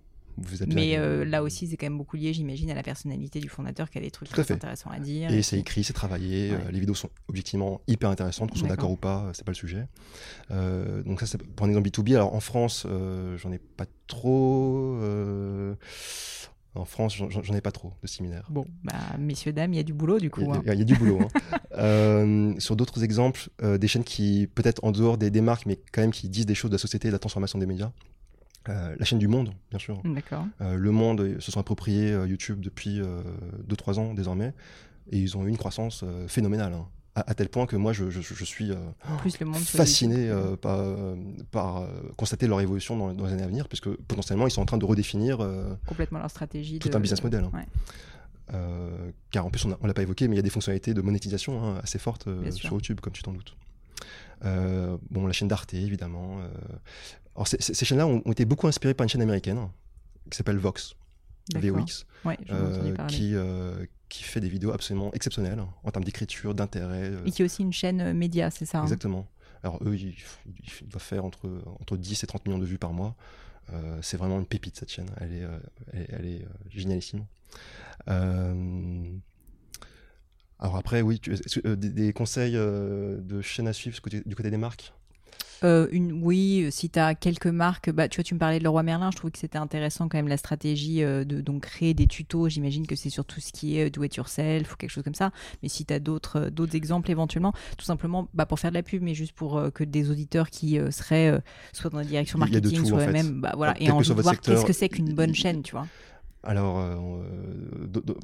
[0.68, 3.98] mais là aussi, c'est quand même beaucoup lié, j'imagine, à la personnalité du fondateur qui
[3.98, 5.32] a des trucs très intéressants à dire.
[5.32, 6.52] Et, c'est écrit, c'est travaillé.
[6.72, 9.88] les vidéos sont objectivement hyper intéressantes, qu'on soit d'accord ou pas, c'est pas le sujet.
[10.50, 12.16] donc ça, c'est pour un exemple B2B.
[12.16, 12.86] Alors en France,
[13.38, 14.98] j'en ai pas trop.
[16.78, 18.48] En France, j'en ai pas trop de similaires.
[18.50, 20.42] Bon, bah, messieurs, dames, il y a du boulot du coup.
[20.42, 20.84] Il y, a, hein.
[20.84, 21.20] du boulot.
[21.22, 21.28] Hein.
[21.78, 26.02] Euh, sur d'autres exemples, euh, des chaînes qui, peut-être en dehors des, marques, mais quand
[26.02, 27.92] même qui disent des choses de la société et de la transformation des médias.
[28.70, 30.02] Euh, la chaîne du Monde, bien sûr.
[30.04, 30.46] D'accord.
[30.60, 33.02] le Monde se sont appropriés YouTube depuis
[33.68, 34.54] 2-3 ans désormais.
[35.10, 36.74] Et ils ont eu une croissance phénoménale.
[36.74, 36.88] Hein
[37.26, 38.76] à, tel point que moi, je, suis euh,
[39.66, 41.16] fasciné euh, par, euh,
[41.52, 44.78] par constater leur évolution dans, les années à venir, puisque potentiellement, ils sont en train
[44.78, 45.40] de redéfinir
[45.88, 46.80] complètement leur stratégie.
[46.80, 47.50] Tout un business model.
[48.52, 48.58] Hein.
[49.32, 51.02] car en plus, on ne l'a pas évoqué, mais il y a des fonctionnalités de
[51.02, 53.56] monétisation hein, assez fortes sur YouTube, comme tu t'en doutes.
[54.44, 56.40] bon, la chaîne d'Arte, évidemment.
[57.38, 59.70] Alors, ces chaînes-là ont, été beaucoup inspirées par une chaîne américaine
[60.30, 60.96] qui s'appelle Vox.
[61.56, 63.16] VOX, Ouais, euh, parler.
[63.16, 67.12] qui, euh, qui fait des vidéos absolument exceptionnelles en termes d'écriture, d'intérêt.
[67.12, 68.84] euh, Et qui est aussi une chaîne média, c'est ça hein?
[68.84, 69.28] Exactement.
[69.64, 70.16] Alors eux, ils,
[70.88, 71.48] doivent faire entre,
[71.80, 73.16] entre 10 et 30 millions de vues par mois.
[73.72, 75.10] Euh, c'est vraiment une pépite cette chaîne.
[75.22, 75.60] Elle est, euh,
[75.94, 77.26] elle est, elle est, euh, génialissime.
[80.60, 84.50] Alors après, oui, tu- des, des conseils de chaînes à suivre du côté, du côté
[84.50, 84.94] des marques?
[85.64, 88.60] Euh, une, oui, euh, si tu as quelques marques, bah, tu vois, tu me parlais
[88.60, 91.64] de Leroy Merlin, je trouve que c'était intéressant quand même la stratégie euh, de donc,
[91.64, 92.50] créer des tutos.
[92.50, 95.16] J'imagine que c'est sur tout ce qui est do it yourself ou quelque chose comme
[95.16, 95.32] ça.
[95.64, 98.84] Mais si tu as d'autres d'autres exemples éventuellement, tout simplement bah, pour faire de la
[98.84, 101.42] pub, mais juste pour euh, que des auditeurs qui seraient
[101.74, 103.10] soit dans la direction marketing, tout, soit en fait.
[103.10, 105.72] eux-mêmes, bah, voilà, et envie de voir secteur, qu'est-ce que c'est qu'une bonne chaîne, tu
[105.72, 105.88] vois.
[106.48, 106.96] Alors, euh,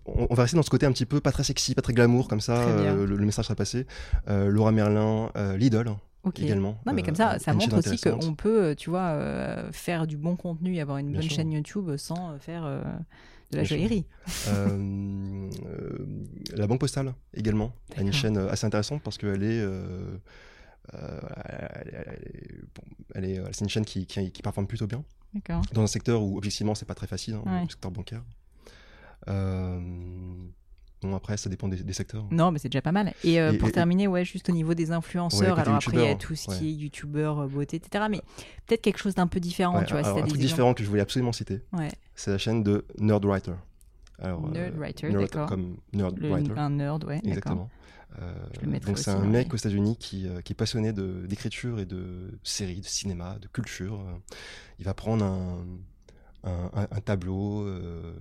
[0.06, 2.30] on, va rester dans ce côté un petit peu pas très sexy, pas très glamour,
[2.30, 3.86] comme ça, euh, le, le message sera passé.
[4.30, 5.94] Euh, Laura Merlin, Lidl
[6.38, 6.80] Également.
[6.86, 9.69] Non, mais euh, comme ça, ça chaîne montre aussi qu'on peut, euh, tu vois, euh,
[9.74, 11.36] faire du bon contenu et avoir une Bien bonne sûr.
[11.38, 12.82] chaîne YouTube sans euh, faire euh,
[13.51, 14.05] de la Bien joaillerie.
[14.47, 16.05] Euh, euh,
[16.55, 20.17] la Banque Postale également a une chaîne euh, assez intéressante parce qu'elle est, euh,
[20.93, 21.19] euh,
[23.15, 25.03] elle, est- euh, c'est une chaîne qui, qui, qui performe plutôt bien
[25.34, 25.61] D'accord.
[25.74, 27.63] dans un secteur où objectivement c'est pas très facile, hein, Ouais.
[27.63, 28.24] le secteur bancaire.
[31.04, 32.26] Euh, bon après ça dépend des, des secteurs.
[32.32, 33.14] Non, mais c'est déjà pas mal.
[33.24, 35.97] Et, euh, Et- pour et- terminer, ouais, juste au niveau des influenceurs, Ouais, alors après,
[35.97, 36.58] il y a tout ce ouais.
[36.58, 38.06] qui est youtubeur, euh, beauté, etc.
[38.10, 38.22] Mais
[38.68, 40.04] peut-être quelque chose d'un peu différent, Ouais, tu vois.
[40.04, 40.39] si un truc exemples.
[40.41, 41.62] différent que je voulais absolument citer,
[42.16, 43.54] c'est la chaîne de Nerdwriter.
[44.20, 45.47] Alors, Nerdwriter, Nerd d'accord.
[45.49, 46.51] comme Nerdwriter.
[46.56, 47.20] un nerd, ouais.
[47.26, 47.70] Exactement.
[48.22, 48.32] Euh,
[48.86, 52.80] donc c'est un mec aux États-Unis qui, euh, qui est passionné d'écriture et de séries,
[52.82, 53.95] de cinéma, de culture.
[54.01, 54.14] Euh,
[54.78, 55.66] Il va prendre un,
[56.44, 58.14] un, un- un tableau, euh,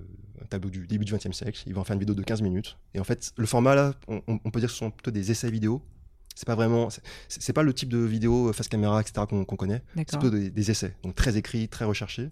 [0.43, 1.63] un tableau du début du XXe siècle.
[1.67, 2.77] Il va en faire une vidéo de 15 minutes.
[2.95, 4.21] Et en fait, le format là, on,
[4.51, 5.83] peut dire que ce sont plutôt des essais vidéo.
[6.35, 6.89] C'est pas vraiment,
[7.29, 9.27] c'est- pas le type de vidéo euh, face caméra, etc.
[9.29, 9.83] qu'on connaît.
[9.97, 12.31] C'est plutôt des, des essais, donc très écrits, très recherchés,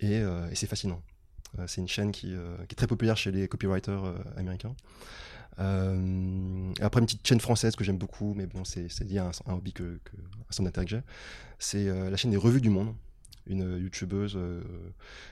[0.00, 1.00] et, euh, et c'est fascinant.
[1.66, 2.26] C'est une chaîne qui,
[2.68, 4.74] qui est très populaire chez les copywriters américains.
[5.60, 9.30] Euh, après, une petite chaîne française que j'aime beaucoup, mais bon, c'est lié à un,
[9.46, 11.00] un hobby que, que un centre d'intérêt que j'ai.
[11.58, 12.94] C'est euh, la chaîne des revues du monde,
[13.48, 14.62] une youtubeuse euh,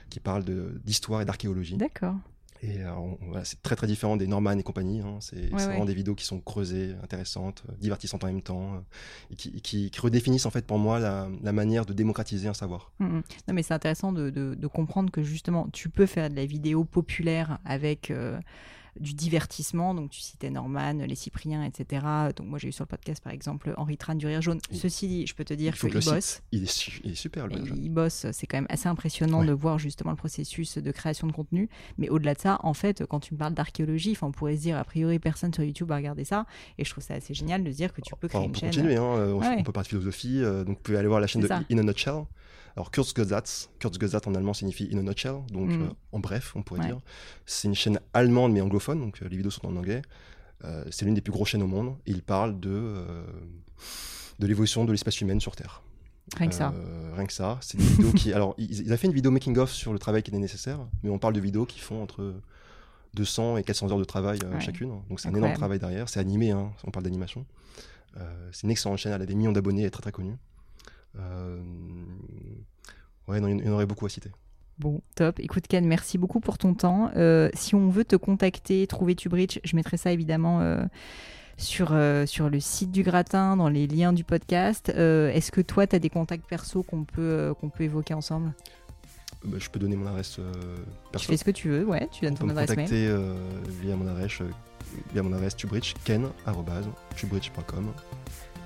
[0.09, 0.43] qui parle
[0.85, 1.77] d'histoire et d'archéologie.
[1.77, 2.15] D'accord.
[2.63, 2.79] Et
[3.21, 5.01] voilà, c'est très très différent des Norman et compagnie.
[5.01, 5.17] hein.
[5.19, 5.63] C'est ouais.
[5.63, 8.79] vraiment des vidéos qui sont creusées, intéressantes, euh, divertissantes en même temps, euh,
[9.29, 12.55] et qui, qui- qui redéfinissent en fait pour moi la, la manière de démocratiser un
[12.55, 12.91] savoir.
[12.97, 13.23] Mm, mm.
[13.49, 16.47] Non, mais c'est intéressant de, de- de comprendre que justement, tu peux faire de la
[16.47, 18.39] vidéo populaire avec euh,
[18.99, 19.93] du divertissement.
[19.93, 22.05] Donc, tu citais Norman, les Cypriens, etc.
[22.35, 24.59] Donc, moi, j'ai eu sur le podcast, par exemple, Henri Tran du Rire Jaune.
[24.71, 26.41] Ceci dit, je peux te dire qu'il que bosse.
[26.51, 29.41] Il est, su- il est super le Et il bosse, c'est quand même assez impressionnant
[29.41, 29.47] Ouais.
[29.47, 31.69] de voir justement le processus de création de contenu.
[31.97, 34.77] Mais au-delà de ça, en fait, quand tu me parles d'archéologie, on pourrait se dire,
[34.77, 36.45] a priori, personne sur YouTube va regarder ça.
[36.77, 38.45] Et je trouve ça assez génial de se dire que tu peux Enfin, créer on
[38.47, 38.69] une peut chaîne.
[38.69, 39.55] continuer, hein, euh, on, Ouais.
[39.59, 41.47] on peut parler de philosophie, euh, donc vous pouvez aller voir la chaîne de.
[41.51, 42.23] In a Nutshell.
[42.77, 45.81] Alors Kurzgesatz, Kurzgesatz en allemand signifie in a nutshell, donc Mm.
[45.81, 46.85] euh, en bref, on pourrait Ouais.
[46.87, 46.99] dire.
[47.47, 50.01] C'est une chaîne allemande mais anglophone, donc euh, les vidéos sont en anglais.
[50.63, 53.03] Euh, c'est l'une des plus grosses chaînes au monde et il parle de,
[54.39, 55.81] de l'évolution de l'espèce humaine sur Terre.
[56.37, 56.73] Rien que ça.
[57.15, 57.57] Rien que ça.
[57.61, 58.31] C'est des vidéos qui.
[58.33, 61.09] Alors, il, il a fait une vidéo making-of sur le travail qui était nécessaire, mais
[61.09, 62.35] on parle de vidéos qui font entre
[63.15, 64.59] 200 et 400 heures de travail Ouais.
[64.59, 64.89] chacune.
[65.09, 66.09] Donc, c'est un énorme travail derrière.
[66.09, 67.43] C'est animé, hein, on parle d'animation.
[68.51, 70.35] C'est une excellente chaîne, elle a des millions d'abonnés, elle est très très connue.
[71.19, 71.61] Euh,
[73.27, 74.31] Ouais, non, il y en aurait beaucoup à citer.
[74.79, 75.39] Bon, top.
[75.39, 77.09] Écoute, Ken, merci beaucoup pour ton temps.
[77.15, 80.83] Euh, si on veut te contacter, trouver TubeRich, je mettrai ça évidemment euh,
[81.57, 84.89] sur, euh, sur le site du gratin, dans les liens du podcast.
[84.89, 88.53] Est-ce que toi, tu as des contacts perso qu'on peut, qu'on peut évoquer ensemble?
[89.43, 91.27] Bah, je peux donner mon adresse euh, Tu perso.
[91.27, 92.87] fais ce que tu veux, ouais, tu On donnes peut ton me adresse mail.
[92.87, 94.39] contacter via mon adresse,
[95.11, 96.27] via mon adresse tubridge, ken,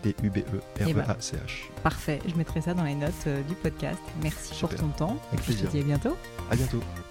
[0.03, 1.03] arrobase, tubridge.com, Eh ben.
[1.03, 1.81] T-U-B-E-R-E-A-C-H.
[1.83, 3.99] Parfait, je mettrai ça dans les notes euh, du podcast.
[4.23, 5.17] Merci pour ton temps.
[5.31, 5.69] Avec Et puis, je te plaisir.
[5.71, 6.17] dis à bientôt.
[6.51, 7.10] À bientôt.